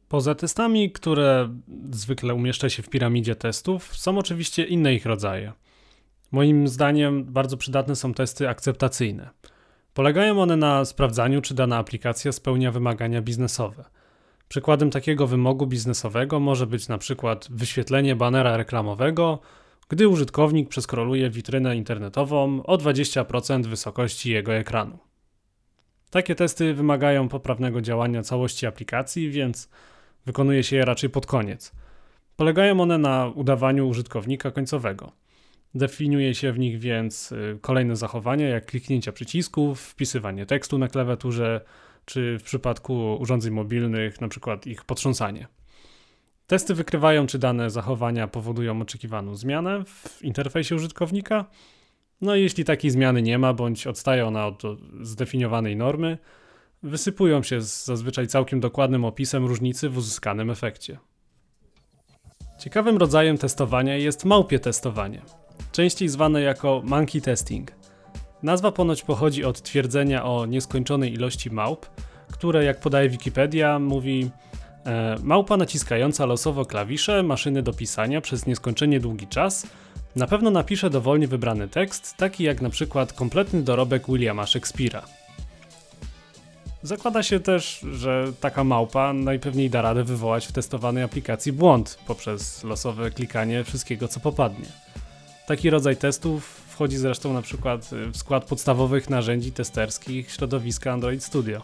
Poza 0.10 0.36
testami, 0.36 0.92
które 0.92 1.50
zwykle 1.92 2.34
umieszcza 2.34 2.70
się 2.70 2.84
w 2.84 2.90
piramidzie 2.90 3.36
testów, 3.36 3.98
są 3.98 4.18
oczywiście 4.18 4.64
inne 4.64 4.94
ich 4.94 5.06
rodzaje. 5.06 5.54
Moim 6.32 6.68
zdaniem 6.68 7.24
bardzo 7.24 7.58
przydatne 7.58 7.96
są 7.96 8.14
testy 8.14 8.50
akceptacyjne. 8.50 9.30
Polegają 9.98 10.42
one 10.42 10.58
na 10.58 10.86
sprawdzaniu, 10.86 11.42
czy 11.42 11.54
dana 11.54 11.78
aplikacja 11.78 12.32
spełnia 12.32 12.72
wymagania 12.72 13.22
biznesowe. 13.22 13.84
Przykładem 14.48 14.92
takiego 14.92 15.28
wymogu 15.28 15.68
biznesowego 15.68 16.40
może 16.40 16.68
być 16.68 16.88
na 16.88 16.98
przykład 16.98 17.48
wyświetlenie 17.50 18.16
banera 18.16 18.58
reklamowego, 18.58 19.40
gdy 19.90 20.08
użytkownik 20.08 20.70
przeskroluje 20.70 21.30
witrynę 21.30 21.76
internetową 21.76 22.64
o 22.64 22.78
20% 22.78 23.66
wysokości 23.66 24.32
jego 24.32 24.54
ekranu. 24.54 24.98
Takie 26.10 26.36
testy 26.36 26.74
wymagają 26.74 27.30
poprawnego 27.30 27.82
działania 27.82 28.24
całości 28.24 28.68
aplikacji, 28.68 29.30
więc 29.30 29.70
wykonuje 30.26 30.64
się 30.64 30.76
je 30.76 30.86
raczej 30.86 31.10
pod 31.10 31.26
koniec. 31.26 31.72
Polegają 32.36 32.82
one 32.82 32.98
na 32.98 33.32
udawaniu 33.36 33.88
użytkownika 33.88 34.52
końcowego. 34.52 35.12
Definiuje 35.78 36.36
się 36.36 36.52
w 36.52 36.60
nich 36.60 36.80
więc 36.80 37.32
y, 37.32 37.58
kolejne 37.62 37.96
zachowania, 37.96 38.48
jak 38.48 38.66
kliknięcia 38.66 39.12
przycisków, 39.12 39.82
wpisywanie 39.82 40.46
tekstu 40.46 40.78
na 40.78 40.88
klawiaturze, 40.88 41.62
czy 42.06 42.38
w 42.40 42.44
przypadku 42.44 43.18
urządzeń 43.20 43.54
mobilnych, 43.54 44.22
na 44.22 44.28
przykład 44.28 44.68
ich 44.68 44.84
potrząsanie. 44.84 45.48
Testy 46.48 46.74
wykrywają, 46.74 47.28
czy 47.28 47.40
dane 47.40 47.70
zachowania 47.70 48.28
powodują 48.28 48.82
oczekiwaną 48.82 49.36
zmianę 49.36 49.84
w 49.86 50.22
interfejsie 50.22 50.76
użytkownika. 50.76 51.46
No 52.22 52.36
i 52.36 52.42
jeśli 52.42 52.66
takiej 52.66 52.92
zmiany 52.92 53.22
nie 53.22 53.38
ma, 53.38 53.54
bądź 53.54 53.88
odstaje 53.88 54.26
ona 54.26 54.48
od 54.48 54.64
zdefiniowanej 55.02 55.76
normy, 55.76 56.18
wysypują 56.84 57.44
się 57.44 57.62
z 57.62 57.86
zazwyczaj 57.86 58.28
całkiem 58.28 58.60
dokładnym 58.60 59.06
opisem 59.06 59.46
różnicy 59.46 59.90
w 59.90 59.98
uzyskanym 59.98 60.50
efekcie. 60.50 60.98
Ciekawym 62.60 62.98
rodzajem 62.98 63.38
testowania 63.38 63.98
jest 63.98 64.26
małpie 64.26 64.60
testowanie, 64.60 65.22
częściej 65.72 66.10
zwane 66.10 66.42
jako 66.42 66.82
monkey 66.86 67.22
testing. 67.22 67.72
Nazwa 68.44 68.72
ponoć 68.72 69.04
pochodzi 69.04 69.44
od 69.44 69.62
twierdzenia 69.62 70.26
o 70.26 70.46
nieskończonej 70.46 71.14
ilości 71.14 71.52
małp, 71.52 71.86
które, 72.32 72.64
jak 72.64 72.80
podaje 72.80 73.10
Wikipedia, 73.10 73.80
mówi 73.80 74.32
E, 74.88 75.16
małpa 75.24 75.58
naciskająca 75.58 76.26
losowo 76.26 76.66
klawisze 76.66 77.24
maszyny 77.24 77.64
do 77.64 77.74
pisania 77.74 78.22
przez 78.22 78.46
nieskończenie 78.46 79.00
długi 79.00 79.28
czas 79.28 79.68
Na 80.16 80.28
pewno 80.28 80.52
napisze 80.52 80.90
dowolnie 80.90 81.28
wybrany 81.28 81.68
tekst, 81.68 82.18
taki 82.18 82.44
jak 82.44 82.62
na 82.62 82.70
przykład 82.70 83.14
kompletny 83.14 83.62
dorobek 83.62 84.08
Williama 84.08 84.44
Shakespeare'a. 84.44 85.02
Zakłada 86.84 87.24
się 87.24 87.40
też, 87.40 87.86
że 87.94 88.34
taka 88.40 88.64
małpa 88.64 89.14
najpewniej 89.14 89.70
da 89.70 89.82
radę 89.82 90.04
wywołać 90.04 90.48
w 90.48 90.52
testowanej 90.52 91.04
aplikacji 91.04 91.52
błąd 91.52 92.00
poprzez 92.08 92.64
losowe 92.64 93.12
klikanie 93.12 93.64
wszystkiego 93.64 94.08
co 94.08 94.20
popadnie. 94.20 94.66
Taki 95.48 95.70
rodzaj 95.70 95.98
testów 95.98 96.46
wchodzi 96.46 96.98
zresztą 96.98 97.34
na 97.34 97.42
przykład 97.42 97.90
w 98.12 98.18
skład 98.18 98.46
podstawowych 98.46 99.10
narzędzi 99.10 99.52
testerskich 99.52 100.32
środowiska 100.32 100.92
Android 100.94 101.24
Studio. 101.24 101.64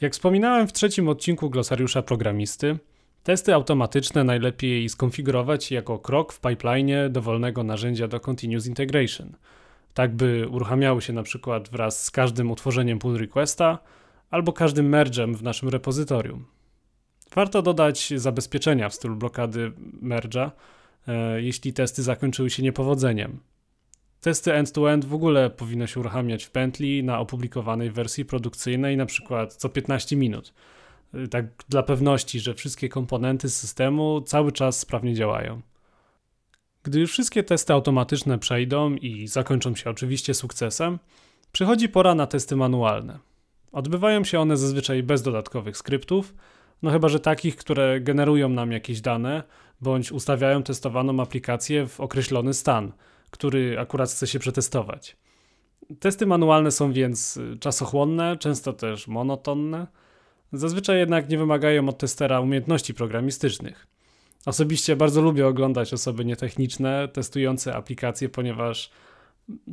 Jak 0.00 0.12
wspominałem 0.12 0.68
w 0.68 0.72
trzecim 0.72 1.08
odcinku 1.08 1.50
glosariusza 1.50 2.02
programisty, 2.02 2.78
testy 3.22 3.54
automatyczne 3.54 4.24
najlepiej 4.24 4.88
skonfigurować 4.88 5.70
jako 5.70 5.98
krok 5.98 6.32
w 6.32 6.40
pipeline 6.40 7.10
dowolnego 7.10 7.64
narzędzia 7.64 8.08
do 8.08 8.20
Continuous 8.20 8.66
Integration, 8.66 9.32
tak 9.94 10.14
by 10.14 10.48
uruchamiały 10.48 11.02
się 11.02 11.12
na 11.12 11.22
przykład 11.22 11.68
wraz 11.68 12.04
z 12.04 12.10
każdym 12.10 12.50
utworzeniem 12.50 12.98
pull 12.98 13.18
requesta 13.18 13.78
albo 14.30 14.52
każdym 14.52 14.90
merge'em 14.90 15.34
w 15.34 15.42
naszym 15.42 15.68
repozytorium. 15.68 16.44
Warto 17.34 17.62
dodać 17.62 18.12
zabezpieczenia 18.16 18.88
w 18.88 18.94
stylu 18.94 19.16
blokady 19.16 19.72
merge'a, 20.02 20.46
e, 20.46 20.77
jeśli 21.36 21.72
testy 21.72 22.02
zakończyły 22.02 22.50
się 22.50 22.62
niepowodzeniem. 22.62 23.40
Testy 24.20 24.54
end-to-end 24.54 25.04
w 25.04 25.14
ogóle 25.14 25.50
powinno 25.50 25.86
się 25.86 26.00
uruchamiać 26.00 26.44
w 26.44 26.50
pętli 26.50 27.04
na 27.04 27.18
opublikowanej 27.18 27.90
wersji 27.90 28.24
produkcyjnej, 28.24 28.96
na 28.96 29.06
przykład 29.06 29.54
co 29.54 29.68
15 29.68 30.16
minut. 30.16 30.54
Y, 31.14 31.28
tak 31.28 31.44
dla 31.68 31.82
pewności, 31.82 32.40
że 32.40 32.54
wszystkie 32.54 32.88
komponenty 32.88 33.50
systemu 33.50 34.20
cały 34.20 34.52
czas 34.52 34.78
sprawnie 34.78 35.14
działają. 35.14 35.60
Gdy 36.82 37.00
już 37.00 37.12
wszystkie 37.12 37.42
testy 37.42 37.72
automatyczne 37.72 38.38
przejdą 38.38 38.94
i 38.94 39.28
zakończą 39.28 39.74
się 39.74 39.90
oczywiście 39.90 40.34
sukcesem, 40.34 40.98
przychodzi 41.52 41.88
pora 41.88 42.14
na 42.14 42.26
testy 42.26 42.56
manualne. 42.56 43.18
Odbywają 43.72 44.24
się 44.24 44.40
one 44.40 44.56
zazwyczaj 44.56 45.02
bez 45.02 45.22
dodatkowych 45.22 45.76
skryptów, 45.76 46.34
no 46.82 46.90
chyba 46.90 47.08
że 47.08 47.20
takich, 47.20 47.56
które 47.56 48.00
generują 48.00 48.48
nam 48.48 48.72
jakieś 48.72 49.00
dane 49.00 49.42
bądź 49.80 50.12
ustawiają 50.12 50.62
testowaną 50.62 51.20
aplikację 51.22 51.86
w 51.86 52.00
określony 52.00 52.54
stan– 52.54 52.92
który 53.30 53.78
akurat 53.78 54.10
chce 54.10 54.26
się 54.26 54.38
przetestować. 54.38 55.16
Testy 56.00 56.26
manualne 56.26 56.70
są 56.70 56.92
więc 56.92 57.36
y, 57.36 57.56
czasochłonne, 57.60 58.36
często 58.36 58.72
też 58.72 59.08
monotonne. 59.08 59.86
Zazwyczaj 60.52 60.98
jednak 60.98 61.28
nie 61.28 61.38
wymagają 61.38 61.88
od 61.88 61.98
testera 61.98 62.40
umiejętności 62.40 62.94
programistycznych. 62.94 63.86
Osobiście 64.46 64.96
bardzo 64.96 65.22
lubię 65.22 65.46
oglądać 65.46 65.92
osoby 65.92 66.24
nietechniczne 66.24 67.08
testujące 67.08 67.74
aplikacje, 67.74 68.28
ponieważ 68.28 68.90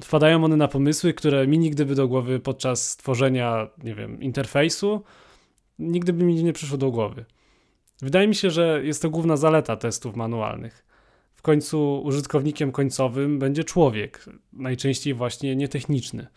wpadają 0.04 0.44
one 0.44 0.58
na 0.58 0.68
pomysły, 0.68 1.14
które 1.14 1.48
mi 1.48 1.60
nigdy 1.60 1.86
by 1.86 1.96
do 1.96 2.08
głowy 2.08 2.40
podczas 2.40 2.98
tworzenia, 2.98 3.68
nie 3.84 3.96
wiem, 3.96 4.22
interfejsu, 4.22 5.04
nigdy 5.80 6.14
by 6.14 6.24
mi 6.24 6.44
nie 6.44 6.54
przyszło 6.54 6.78
do 6.78 6.92
głowy. 6.92 7.26
Wydaje 8.02 8.28
mi 8.28 8.36
się, 8.36 8.52
że 8.52 8.82
jest 8.84 9.02
to 9.02 9.10
główna 9.10 9.38
zaleta 9.38 9.76
testów 9.76 10.16
manualnych 10.16 10.86
końcu 11.46 12.02
użytkownikiem 12.04 12.72
końcowym 12.72 13.40
będzie 13.40 13.64
człowiek, 13.64 14.26
najczęściej 14.54 15.14
właśnie 15.14 15.56
nietechniczny. 15.56 16.28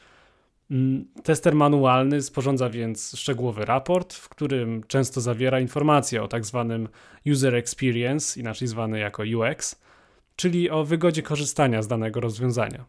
Mm, 0.70 1.04
tester 1.22 1.54
manualny 1.54 2.22
sporządza 2.22 2.70
więc 2.70 3.16
szczegółowy 3.16 3.64
raport, 3.64 4.14
w 4.14 4.28
którym 4.28 4.82
często 4.86 5.20
zawiera 5.20 5.60
informacje 5.60 6.22
o 6.22 6.28
tak 6.28 6.44
zwanym 6.44 6.88
user 7.32 7.54
experience, 7.54 8.40
inaczej 8.40 8.68
zwany 8.68 8.98
jako 8.98 9.22
UX, 9.22 9.80
czyli 10.36 10.70
o 10.70 10.84
wygodzie 10.84 11.22
korzystania 11.22 11.82
z 11.82 11.88
danego 11.88 12.20
rozwiązania. 12.20 12.84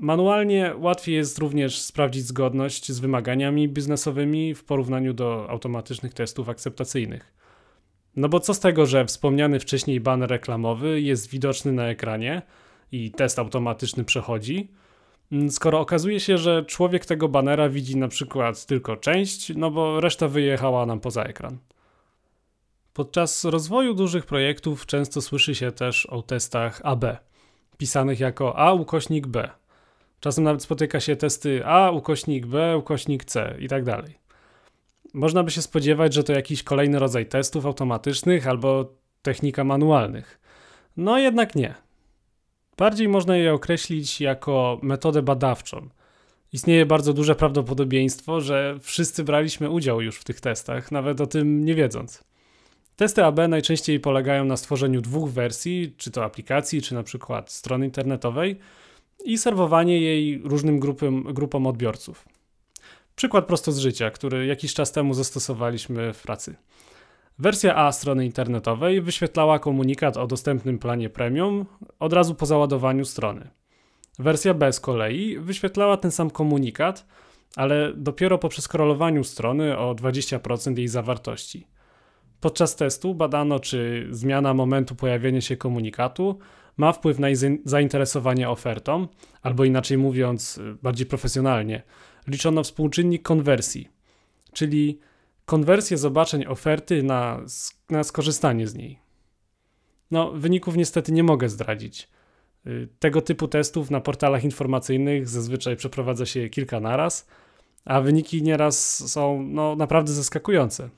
Manualnie 0.00 0.74
łatwiej 0.76 1.14
jest 1.14 1.38
również 1.38 1.78
sprawdzić 1.78 2.26
zgodność 2.26 2.92
z 2.92 3.00
wymaganiami 3.00 3.68
biznesowymi 3.68 4.54
w 4.54 4.64
porównaniu 4.64 5.12
do 5.12 5.50
automatycznych 5.50 6.14
testów 6.14 6.48
akceptacyjnych. 6.48 7.34
No 8.16 8.28
bo 8.28 8.40
co 8.40 8.54
z 8.54 8.60
tego, 8.60 8.86
że 8.86 9.04
wspomniany 9.04 9.60
wcześniej 9.60 10.00
banner 10.00 10.30
reklamowy 10.30 11.00
jest 11.00 11.30
widoczny 11.30 11.72
na 11.72 11.88
ekranie 11.88 12.42
i 12.92 13.10
test 13.10 13.38
automatyczny 13.38 14.04
przechodzi, 14.04 14.68
skoro 15.50 15.80
okazuje 15.80 16.20
się, 16.20 16.38
że 16.38 16.64
człowiek 16.64 17.06
tego 17.06 17.28
banera 17.28 17.68
widzi 17.68 17.96
na 17.96 18.08
przykład 18.08 18.66
tylko 18.66 18.96
część, 18.96 19.52
no 19.56 19.70
bo 19.70 20.00
reszta 20.00 20.28
wyjechała 20.28 20.86
nam 20.86 21.00
poza 21.00 21.22
ekran. 21.22 21.58
Podczas 22.92 23.44
rozwoju 23.44 23.94
dużych 23.94 24.26
projektów 24.26 24.86
często 24.86 25.20
słyszy 25.20 25.54
się 25.54 25.72
też 25.72 26.06
o 26.06 26.22
testach 26.22 26.80
AB, 26.84 27.04
pisanych 27.78 28.20
jako 28.20 28.58
A 28.58 28.72
ukośnik 28.72 29.26
B. 29.26 29.50
Czasem 30.20 30.44
nawet 30.44 30.62
spotyka 30.62 31.00
się 31.00 31.16
testy 31.16 31.66
A 31.66 31.90
ukośnik 31.90 32.46
B 32.46 32.76
ukośnik 32.76 33.24
C 33.24 33.56
i 33.58 33.68
tak 33.68 33.84
dalej. 33.84 34.18
Można 35.14 35.42
by 35.42 35.50
się 35.50 35.62
spodziewać, 35.62 36.14
że 36.14 36.24
to 36.24 36.32
jakiś 36.32 36.62
kolejny 36.62 36.98
rodzaj 36.98 37.26
testów 37.26 37.66
automatycznych 37.66 38.46
albo 38.46 38.92
technika 39.22 39.64
manualnych. 39.64 40.40
No 40.96 41.18
jednak 41.18 41.54
nie. 41.54 41.74
Bardziej 42.76 43.08
można 43.08 43.36
je 43.36 43.54
określić 43.54 44.20
jako 44.20 44.78
metodę 44.82 45.22
badawczą. 45.22 45.88
Istnieje 46.52 46.86
bardzo 46.86 47.12
duże 47.12 47.34
prawdopodobieństwo, 47.34 48.40
że 48.40 48.78
wszyscy 48.80 49.24
braliśmy 49.24 49.70
udział 49.70 50.00
już 50.00 50.18
w 50.18 50.24
tych 50.24 50.40
testach, 50.40 50.92
nawet 50.92 51.20
o 51.20 51.26
tym 51.26 51.64
nie 51.64 51.74
wiedząc. 51.74 52.24
Testy 52.96 53.24
AB 53.24 53.38
najczęściej 53.48 54.00
polegają 54.00 54.44
na 54.44 54.56
stworzeniu 54.56 55.00
dwóch 55.00 55.30
wersji, 55.30 55.94
czy 55.96 56.10
to 56.10 56.24
aplikacji, 56.24 56.82
czy 56.82 56.94
na 56.94 57.02
przykład 57.02 57.52
strony 57.52 57.84
internetowej 57.84 58.58
i 59.28 59.38
serwowanie 59.38 60.00
jej 60.00 60.40
różnym 60.44 60.80
grupom, 60.80 61.22
grupom 61.22 61.66
odbiorców. 61.66 62.28
Przykład 63.16 63.46
prosto 63.46 63.72
z 63.72 63.78
życia, 63.78 64.10
który 64.10 64.46
jakiś 64.46 64.74
czas 64.74 64.92
temu 64.92 65.14
zastosowaliśmy 65.14 66.12
w 66.12 66.22
pracy. 66.22 66.54
Wersja 67.38 67.76
A 67.76 67.92
strony 67.92 68.26
internetowej 68.26 69.00
wyświetlała 69.00 69.58
komunikat 69.58 70.16
o 70.16 70.26
dostępnym 70.26 70.78
planie 70.78 71.10
premium 71.10 71.66
od 71.98 72.12
razu 72.12 72.34
po 72.34 72.46
załadowaniu 72.46 73.04
strony. 73.04 73.48
Wersja 74.18 74.54
B 74.54 74.72
z 74.72 74.80
kolei 74.80 75.38
wyświetlała 75.38 75.96
ten 75.96 76.10
sam 76.10 76.30
komunikat, 76.30 77.06
ale 77.56 77.92
dopiero 77.96 78.38
po 78.38 78.48
przeskrolowaniu 78.48 79.24
strony 79.24 79.78
o 79.78 79.94
20% 79.94 80.78
jej 80.78 80.88
zawartości. 80.88 81.66
Podczas 82.40 82.76
testu 82.76 83.14
badano, 83.14 83.60
czy 83.60 84.08
zmiana 84.10 84.54
momentu 84.54 84.94
pojawienia 84.94 85.40
się 85.40 85.56
komunikatu 85.56 86.38
ma 86.78 86.92
wpływ 86.92 87.18
na 87.18 87.28
zainteresowanie 87.64 88.48
ofertą, 88.48 89.08
albo 89.42 89.64
inaczej 89.64 89.98
mówiąc, 89.98 90.60
bardziej 90.82 91.06
profesjonalnie, 91.06 91.82
liczono 92.26 92.62
współczynnik 92.62 93.22
konwersji, 93.22 93.88
czyli 94.52 94.98
konwersję 95.44 95.98
zobaczeń 95.98 96.46
oferty 96.46 97.02
na, 97.02 97.40
na 97.90 98.04
skorzystanie 98.04 98.66
z 98.66 98.74
niej. 98.74 98.98
No, 100.10 100.32
wyników 100.32 100.76
niestety 100.76 101.12
nie 101.12 101.22
mogę 101.22 101.48
zdradzić. 101.48 102.08
Y, 102.66 102.88
tego 102.98 103.22
typu 103.22 103.48
testów 103.48 103.90
na 103.90 104.00
portalach 104.00 104.44
informacyjnych 104.44 105.28
zazwyczaj 105.28 105.76
przeprowadza 105.76 106.26
się 106.26 106.48
kilka 106.48 106.80
naraz, 106.80 107.26
a 107.84 108.00
wyniki 108.00 108.42
nieraz 108.42 109.08
są 109.12 109.42
no, 109.42 109.76
naprawdę 109.76 110.12
zaskakujące. 110.12 110.88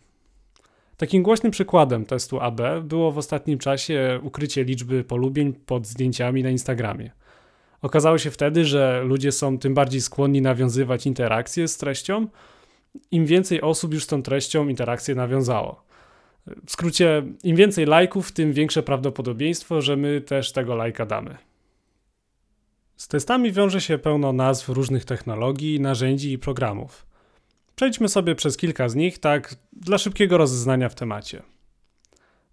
Takim 1.00 1.22
głośnym 1.22 1.52
przykładem 1.52 2.04
testu 2.04 2.40
AB 2.40 2.60
było 2.82 3.12
w 3.12 3.18
ostatnim 3.18 3.58
czasie 3.58 4.20
ukrycie 4.22 4.64
liczby 4.64 5.04
polubień 5.04 5.52
pod 5.52 5.86
zdjęciami 5.86 6.42
na 6.42 6.50
Instagramie. 6.50 7.10
Okazało 7.82 8.18
się 8.18 8.30
wtedy, 8.30 8.64
że 8.64 9.02
ludzie 9.04 9.32
są 9.32 9.58
tym 9.58 9.74
bardziej 9.74 10.00
skłonni 10.00 10.42
nawiązywać 10.42 11.06
interakcje 11.06 11.68
z 11.68 11.76
treścią, 11.76 12.26
im 13.10 13.26
więcej 13.26 13.60
osób 13.60 13.94
już 13.94 14.04
z 14.04 14.06
tą 14.06 14.22
treścią 14.22 14.68
interakcję 14.68 15.14
nawiązało. 15.14 15.84
W 16.66 16.70
skrócie, 16.70 17.22
im 17.44 17.56
więcej 17.56 17.86
lajków, 17.86 18.32
tym 18.32 18.52
większe 18.52 18.82
prawdopodobieństwo, 18.82 19.82
że 19.82 19.96
my 19.96 20.20
też 20.20 20.52
tego 20.52 20.74
lajka 20.74 21.06
damy. 21.06 21.36
Z 22.96 23.08
testami 23.08 23.52
wiąże 23.52 23.80
się 23.80 23.98
pełno 23.98 24.32
nazw 24.32 24.68
różnych 24.68 25.04
technologii, 25.04 25.80
narzędzi 25.80 26.32
i 26.32 26.38
programów. 26.38 27.09
Przejdźmy 27.76 28.08
sobie 28.08 28.34
przez 28.34 28.56
kilka 28.56 28.88
z 28.88 28.94
nich, 28.94 29.18
tak 29.18 29.54
dla 29.72 29.98
szybkiego 29.98 30.38
rozeznania 30.38 30.88
w 30.88 30.94
temacie. 30.94 31.42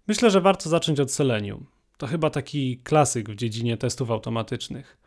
Myślę, 0.08 0.30
że 0.30 0.40
warto 0.40 0.70
zacząć 0.70 1.00
od 1.00 1.12
Selenium. 1.12 1.66
To 1.96 2.06
chyba 2.06 2.30
taki 2.30 2.78
klasyk 2.84 3.30
w 3.30 3.34
dziedzinie 3.34 3.76
testów 3.76 4.10
automatycznych. 4.10 4.98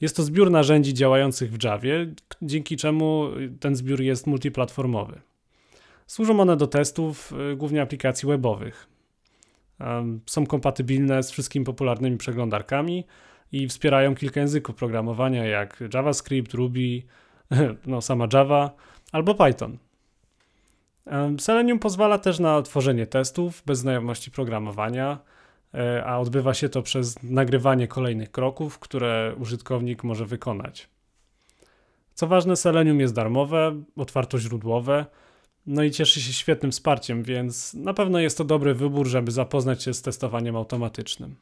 Jest 0.00 0.16
to 0.16 0.22
zbiór 0.22 0.50
narzędzi 0.50 0.94
działających 0.94 1.52
w 1.52 1.64
Javie, 1.64 2.14
dzięki 2.42 2.76
czemu 2.76 3.28
ten 3.60 3.76
zbiór 3.76 4.00
jest 4.00 4.26
multiplatformowy. 4.26 5.20
Służą 6.06 6.40
one 6.40 6.56
do 6.56 6.66
testów 6.66 7.32
y, 7.52 7.56
głównie 7.56 7.82
aplikacji 7.82 8.28
webowych. 8.28 8.88
Są 10.26 10.46
kompatybilne 10.46 11.22
z 11.22 11.30
wszystkimi 11.30 11.64
popularnymi 11.64 12.16
przeglądarkami 12.16 13.04
i 13.52 13.68
wspierają 13.68 14.14
kilka 14.14 14.40
języków 14.40 14.74
programowania 14.74 15.44
jak 15.44 15.84
JavaScript, 15.94 16.54
Ruby, 16.54 17.02
no 17.86 18.00
sama 18.00 18.28
Java 18.32 18.74
albo 19.12 19.34
Python. 19.34 19.78
Selenium 21.38 21.78
pozwala 21.78 22.18
też 22.18 22.38
na 22.38 22.62
tworzenie 22.62 23.06
testów 23.06 23.62
bez 23.66 23.78
znajomości 23.78 24.30
programowania, 24.30 25.18
e, 25.74 26.04
a 26.04 26.18
odbywa 26.18 26.54
się 26.54 26.68
to 26.68 26.82
przez 26.82 27.22
nagrywanie 27.22 27.88
kolejnych 27.88 28.30
kroków, 28.30 28.78
które 28.78 29.34
użytkownik 29.38 30.04
może 30.04 30.26
wykonać. 30.26 30.88
Co 32.14 32.26
ważne, 32.26 32.56
Selenium 32.56 33.00
jest 33.00 33.14
darmowe, 33.14 33.82
otwartoźródłowe, 33.96 35.06
no 35.66 35.82
i 35.82 35.90
cieszy 35.90 36.20
się 36.20 36.32
świetnym 36.32 36.72
wsparciem, 36.72 37.22
więc 37.22 37.74
na 37.74 37.94
pewno 37.94 38.18
jest 38.18 38.38
to 38.38 38.44
dobry 38.44 38.74
wybór, 38.74 39.06
żeby 39.06 39.30
zapoznać 39.30 39.82
się 39.82 39.94
z 39.94 40.02
testowaniem 40.02 40.56
automatycznym. 40.56 41.36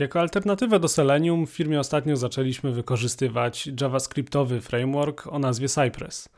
Jako 0.00 0.20
alternatywę 0.20 0.80
do 0.80 0.88
Selenium 0.88 1.46
w 1.46 1.50
firmie 1.50 1.80
ostatnio 1.80 2.16
zaczęliśmy 2.16 2.72
wykorzystywać 2.72 3.68
JavaScriptowy 3.80 4.60
framework 4.60 5.26
o 5.26 5.38
nazwie 5.38 5.68
Cypress. 5.68 6.28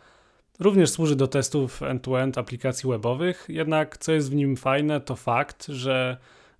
Również 0.61 0.91
służy 0.91 1.17
do 1.17 1.27
testów 1.27 1.83
end-to-end 1.83 2.39
aplikacji 2.39 2.91
webowych, 2.91 3.47
jednak 3.49 3.99
co 3.99 4.13
jest 4.13 4.31
w 4.31 4.35
nim 4.35 4.57
fajne, 4.57 5.01
to 5.01 5.17
fakt, 5.17 5.67
że 5.67 6.17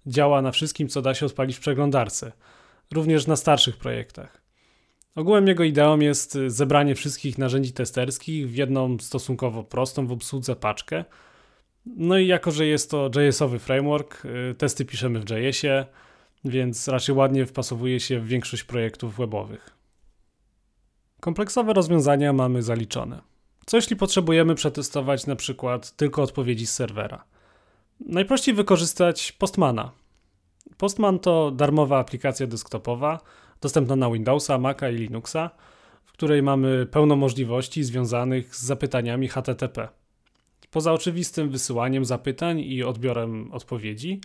działa 0.07 0.43
na 0.43 0.53
wszystkim, 0.53 0.89
co 0.89 1.03
da 1.03 1.15
się 1.15 1.27
odpalić 1.27 1.57
w 1.57 1.61
przeglądarce, 1.61 2.33
również 2.93 3.27
na 3.27 3.37
starszych 3.37 3.77
projektach. 3.77 4.43
Ogółem 5.15 5.49
jego 5.49 5.65
ideą 5.65 5.99
jest 5.99 6.39
zebranie 6.47 6.95
wszystkich 6.95 7.39
narzędzi 7.39 7.73
testerskich 7.73 8.51
w 8.51 8.55
jedną 8.55 8.99
stosunkowo 8.99 9.65
prostą 9.65 10.07
w 10.07 10.13
obsłudze 10.13 10.57
paczkę. 10.57 11.05
No 11.87 12.19
i 12.19 12.27
jako, 12.27 12.51
że 12.51 12.67
jest 12.67 12.91
to 12.91 13.11
JS-owy 13.15 13.59
framework, 13.59 14.25
y, 14.25 14.55
testy 14.55 14.85
piszemy 14.85 15.21
w 15.21 15.31
JS-ie, 15.31 15.87
więc 16.45 16.89
raczej 16.89 17.15
ładnie 17.15 17.47
wpasowuje 17.47 18.01
się 18.01 18.21
w 18.21 18.27
większość 18.27 18.65
projektów 18.65 19.17
webowych. 19.17 19.77
Kompleksowe 21.21 21.73
rozwiązania 21.73 22.33
mamy 22.33 22.63
zaliczone. 22.63 23.21
Co 23.67 23.77
jeśli 23.77 23.97
potrzebujemy 23.97 24.55
przetestować 24.55 25.27
na 25.27 25.37
przykład 25.37 25.97
tylko 25.97 26.23
odpowiedzi 26.23 26.67
z 26.67 26.73
serwera? 26.73 27.25
Najprościej 28.01 28.55
wykorzystać 28.55 29.33
Postmana. 29.33 29.93
Postman 30.77 31.19
to 31.19 31.51
darmowa 31.51 31.99
aplikacja 31.99 32.47
desktopowa, 32.47 33.21
dostępna 33.61 33.97
na 33.97 34.11
Windowsa, 34.11 34.59
Maca 34.59 34.91
i 34.91 34.97
Linuxa, 34.97 35.51
w 36.05 36.13
której 36.13 36.43
mamy 36.43 36.87
pełno 36.87 37.17
możliwości 37.17 37.85
związanych 37.85 38.57
z 38.57 38.63
zapytaniami 38.63 39.29
HTTP. 39.29 39.89
Poza 40.71 40.93
oczywistym 40.93 41.51
wysyłaniem 41.51 42.05
zapytań 42.05 42.61
i 42.61 42.83
odbiorem 42.83 43.53
odpowiedzi, 43.53 44.21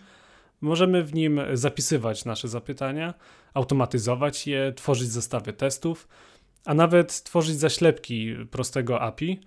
możemy 0.60 1.04
w 1.04 1.14
nim 1.14 1.40
zapisywać 1.52 2.24
nasze 2.24 2.48
zapytania, 2.48 3.14
automatyzować 3.54 4.46
je, 4.46 4.72
tworzyć 4.72 5.08
zestawy 5.08 5.52
testów, 5.52 6.08
a 6.64 6.74
nawet 6.74 7.22
tworzyć 7.22 7.56
zaślepki 7.56 8.34
prostego 8.50 9.00
API, 9.00 9.40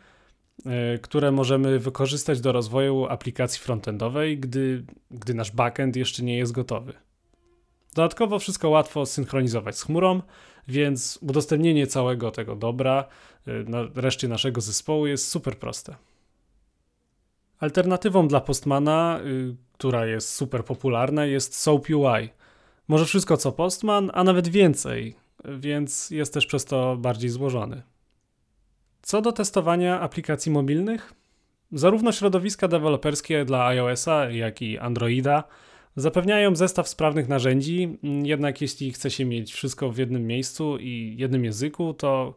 e, 0.66 0.98
które 0.98 1.32
możemy 1.32 1.80
wykorzystać 1.80 2.42
do 2.42 2.52
rozwoju 2.52 3.06
aplikacji 3.06 3.62
frontendowej, 3.62 4.40
gdy, 4.40 4.86
gdy 5.12 5.34
nasz 5.34 5.52
backend 5.52 5.96
jeszcze 5.96 6.24
nie 6.24 6.38
jest 6.38 6.52
gotowy. 6.52 6.94
Dodatkowo 7.96 8.40
wszystko 8.40 8.70
łatwo 8.70 9.06
synchronizować 9.06 9.78
z 9.78 9.84
chmurą, 9.84 10.22
więc 10.68 11.20
udostępnienie 11.22 11.88
całego 11.88 12.32
tego 12.32 12.56
dobra 12.56 13.06
e, 13.48 13.52
na 13.54 13.88
reszcie 13.96 14.28
naszego 14.28 14.62
zespołu 14.62 15.08
jest 15.08 15.28
super 15.28 15.60
proste. 15.60 15.96
Alternatywą 17.60 18.28
dla 18.28 18.42
Postmana, 18.42 19.20
y, 19.26 19.56
która 19.82 20.06
jest 20.06 20.34
super 20.34 20.66
popularna, 20.66 21.26
jest 21.26 21.56
Soap 21.56 21.90
UI. 21.90 22.30
Może 22.88 23.06
wszystko 23.06 23.38
co 23.38 23.52
Postman, 23.52 24.12
a 24.14 24.24
nawet 24.24 24.48
więcej, 24.48 25.16
więc 25.46 26.10
jest 26.10 26.34
też 26.34 26.46
przez 26.46 26.66
to 26.66 26.98
bardziej 26.98 27.30
złożony. 27.30 27.82
Co 29.02 29.22
do 29.22 29.32
testowania 29.32 30.00
aplikacji 30.00 30.52
mobilnych, 30.52 31.14
zarówno 31.72 32.12
środowiska 32.12 32.68
deweloperskie 32.68 33.46
dla 33.46 33.66
iOS-a, 33.66 34.30
jak 34.30 34.62
i 34.62 34.78
Androida 34.78 35.44
zapewniają 35.96 36.56
zestaw 36.56 36.88
sprawnych 36.88 37.28
narzędzi, 37.28 37.98
jednak 38.24 38.62
jeśli 38.62 38.92
chce 38.92 39.12
się 39.12 39.26
mieć 39.26 39.54
wszystko 39.54 39.92
w 39.92 39.98
jednym 39.98 40.28
miejscu 40.28 40.78
i 40.78 41.16
jednym 41.18 41.46
języku, 41.46 41.94
to 41.94 42.36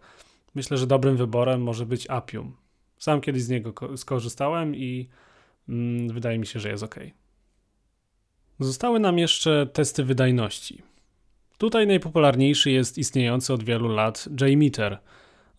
myślę, 0.54 0.76
że 0.76 0.86
dobrym 0.86 1.16
wyborem 1.16 1.62
może 1.62 1.86
być 1.86 2.10
Appium. 2.10 2.56
Sam 2.98 3.20
kiedyś 3.20 3.42
z 3.42 3.48
niego 3.48 3.74
skorzystałem 3.96 4.76
i 4.76 5.08
mm, 5.68 6.08
wydaje 6.08 6.38
mi 6.38 6.46
się, 6.46 6.60
że 6.60 6.68
jest 6.68 6.82
ok. 6.82 6.96
Zostały 8.60 9.00
nam 9.00 9.18
jeszcze 9.18 9.66
testy 9.72 10.04
wydajności. 10.04 10.82
Tutaj 11.58 11.86
najpopularniejszy 11.86 12.70
jest 12.70 12.98
istniejący 12.98 13.52
od 13.52 13.64
wielu 13.64 13.88
lat 13.88 14.28
JMeter. 14.40 14.98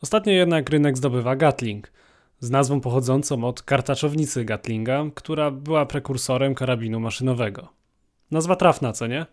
Ostatnio 0.02 0.34
jednak 0.34 0.70
rynek 0.70 0.98
zdobywa 0.98 1.36
Gatling, 1.36 1.92
z 2.40 2.50
nazwą 2.50 2.82
pochodzącą 2.82 3.44
od 3.44 3.62
kartaczownicy 3.62 4.46
Gatlinga, 4.46 5.04
która 5.16 5.52
była 5.52 5.86
prekursorem 5.86 6.56
karabinu 6.56 7.00
maszynowego. 7.00 7.70
Nazwa 8.32 8.56
trafna, 8.56 8.94
co 8.94 9.08
nie? 9.08 9.26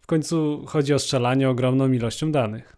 W 0.00 0.06
końcu 0.06 0.64
chodzi 0.66 0.94
o 0.94 0.98
strzelanie 0.98 1.50
ogromną 1.50 1.92
ilością 1.92 2.32
danych. 2.32 2.76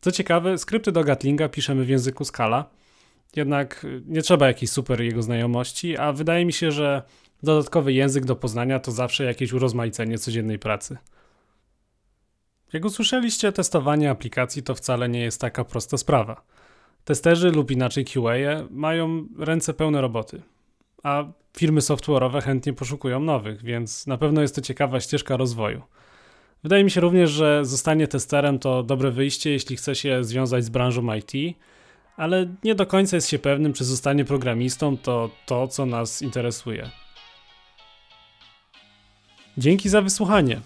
Co 0.00 0.12
ciekawe, 0.12 0.58
skrypty 0.58 0.92
do 0.92 1.04
Gatlinga 1.04 1.48
piszemy 1.48 1.84
w 1.84 1.88
języku 1.88 2.24
Scala, 2.24 2.70
jednak 3.36 3.86
nie 4.06 4.22
trzeba 4.22 4.46
jakiejś 4.46 4.70
super 4.70 5.00
jego 5.00 5.22
znajomości, 5.22 5.98
a 5.98 6.12
wydaje 6.12 6.44
mi 6.44 6.52
się, 6.52 6.72
że 6.72 7.02
dodatkowy 7.42 7.92
język 7.92 8.24
do 8.24 8.36
poznania 8.36 8.78
to 8.78 8.92
zawsze 8.92 9.24
jakieś 9.24 9.52
urozmaicenie 9.52 10.18
codziennej 10.18 10.58
pracy. 10.58 10.96
Jak 12.72 12.84
usłyszeliście, 12.84 13.52
testowanie 13.52 14.10
aplikacji 14.10 14.62
to 14.62 14.74
wcale 14.74 15.08
nie 15.08 15.20
jest 15.20 15.40
taka 15.40 15.64
prosta 15.64 15.96
sprawa. 15.96 16.42
Testerzy 17.04 17.50
lub 17.50 17.70
inaczej 17.70 18.04
QA 18.04 18.66
mają 18.70 19.26
ręce 19.38 19.74
pełne 19.74 20.00
roboty, 20.00 20.42
a 21.02 21.24
firmy 21.56 21.80
software'owe 21.80 22.42
chętnie 22.42 22.72
poszukują 22.72 23.20
nowych, 23.20 23.62
więc 23.62 24.06
na 24.06 24.18
pewno 24.18 24.42
jest 24.42 24.54
to 24.54 24.60
ciekawa 24.60 25.00
ścieżka 25.00 25.36
rozwoju. 25.36 25.82
Wydaje 26.62 26.84
mi 26.84 26.90
się 26.90 27.00
również, 27.00 27.30
że 27.30 27.64
zostanie 27.64 28.08
testerem 28.08 28.58
to 28.58 28.82
dobre 28.82 29.10
wyjście, 29.10 29.50
jeśli 29.50 29.76
chce 29.76 29.94
się 29.94 30.24
związać 30.24 30.64
z 30.64 30.68
branżą 30.68 31.14
IT, 31.14 31.56
ale 32.16 32.54
nie 32.64 32.74
do 32.74 32.86
końca 32.86 33.16
jest 33.16 33.28
się 33.28 33.38
pewnym, 33.38 33.72
czy 33.72 33.84
zostanie 33.84 34.24
programistą 34.24 34.96
to 34.96 35.30
to, 35.46 35.68
co 35.68 35.86
nas 35.86 36.22
interesuje. 36.22 36.90
Dzięki 39.58 39.88
za 39.88 40.02
wysłuchanie. 40.02 40.60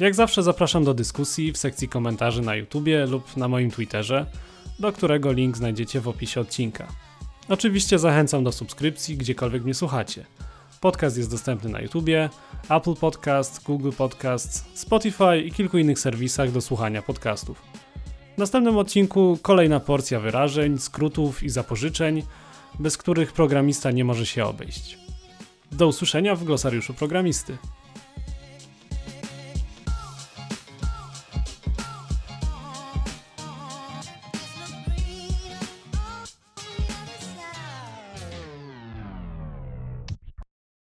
Jak 0.00 0.14
zawsze 0.14 0.42
zapraszam 0.42 0.84
do 0.84 0.94
dyskusji 0.94 1.52
w 1.52 1.58
sekcji 1.58 1.88
komentarzy 1.88 2.42
na 2.42 2.54
YouTubie 2.54 3.06
lub 3.06 3.36
na 3.36 3.48
moim 3.48 3.70
Twitterze, 3.70 4.26
do 4.78 4.92
którego 4.92 5.32
link 5.32 5.56
znajdziecie 5.56 6.00
w 6.00 6.08
opisie 6.08 6.40
odcinka. 6.40 6.86
Oczywiście 7.48 7.98
zachęcam 7.98 8.44
do 8.44 8.52
subskrypcji, 8.52 9.16
gdziekolwiek 9.16 9.64
mnie 9.64 9.74
słuchacie. 9.74 10.24
Podcast 10.80 11.16
jest 11.16 11.30
dostępny 11.30 11.70
na 11.70 11.80
YouTubie, 11.80 12.30
Apple 12.70 12.94
Podcast, 12.94 13.62
Google 13.62 13.90
Podcast, 13.98 14.64
Spotify 14.74 15.38
i 15.44 15.52
kilku 15.52 15.78
innych 15.78 15.98
serwisach 15.98 16.52
do 16.52 16.60
słuchania 16.60 17.02
podcastów. 17.02 17.62
W 18.36 18.38
następnym 18.38 18.78
odcinku 18.78 19.38
kolejna 19.42 19.80
porcja 19.80 20.20
wyrażeń, 20.20 20.78
skrótów 20.78 21.42
i 21.42 21.48
zapożyczeń, 21.48 22.22
bez 22.78 22.96
których 22.96 23.32
programista 23.32 23.90
nie 23.90 24.04
może 24.04 24.26
się 24.26 24.44
obejść. 24.44 24.98
Do 25.72 25.86
usłyszenia 25.86 26.34
w 26.34 26.44
glosariuszu 26.44 26.94
programisty. 26.94 27.58